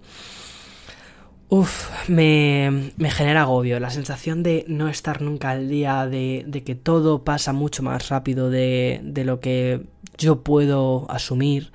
[1.51, 6.76] Uf, me, me, genera agobio, la sensación de no estar nunca al día, de, que
[6.76, 9.82] todo pasa mucho más rápido de, lo que
[10.20, 11.72] yo puedo asumir,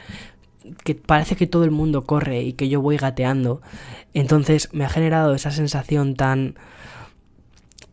[0.85, 3.61] que parece que todo el mundo corre y que yo voy gateando.
[4.13, 6.55] Entonces me ha generado esa sensación tan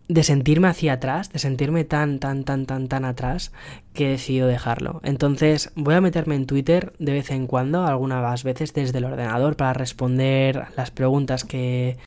[0.07, 3.53] de sentirme hacia atrás, de sentirme tan, tan, tan, tan, tan atrás,
[3.93, 4.99] que he decidido dejarlo.
[5.03, 9.55] Entonces voy a meterme en Twitter de vez en cuando, algunas veces desde el ordenador,
[9.55, 11.97] para responder las preguntas que,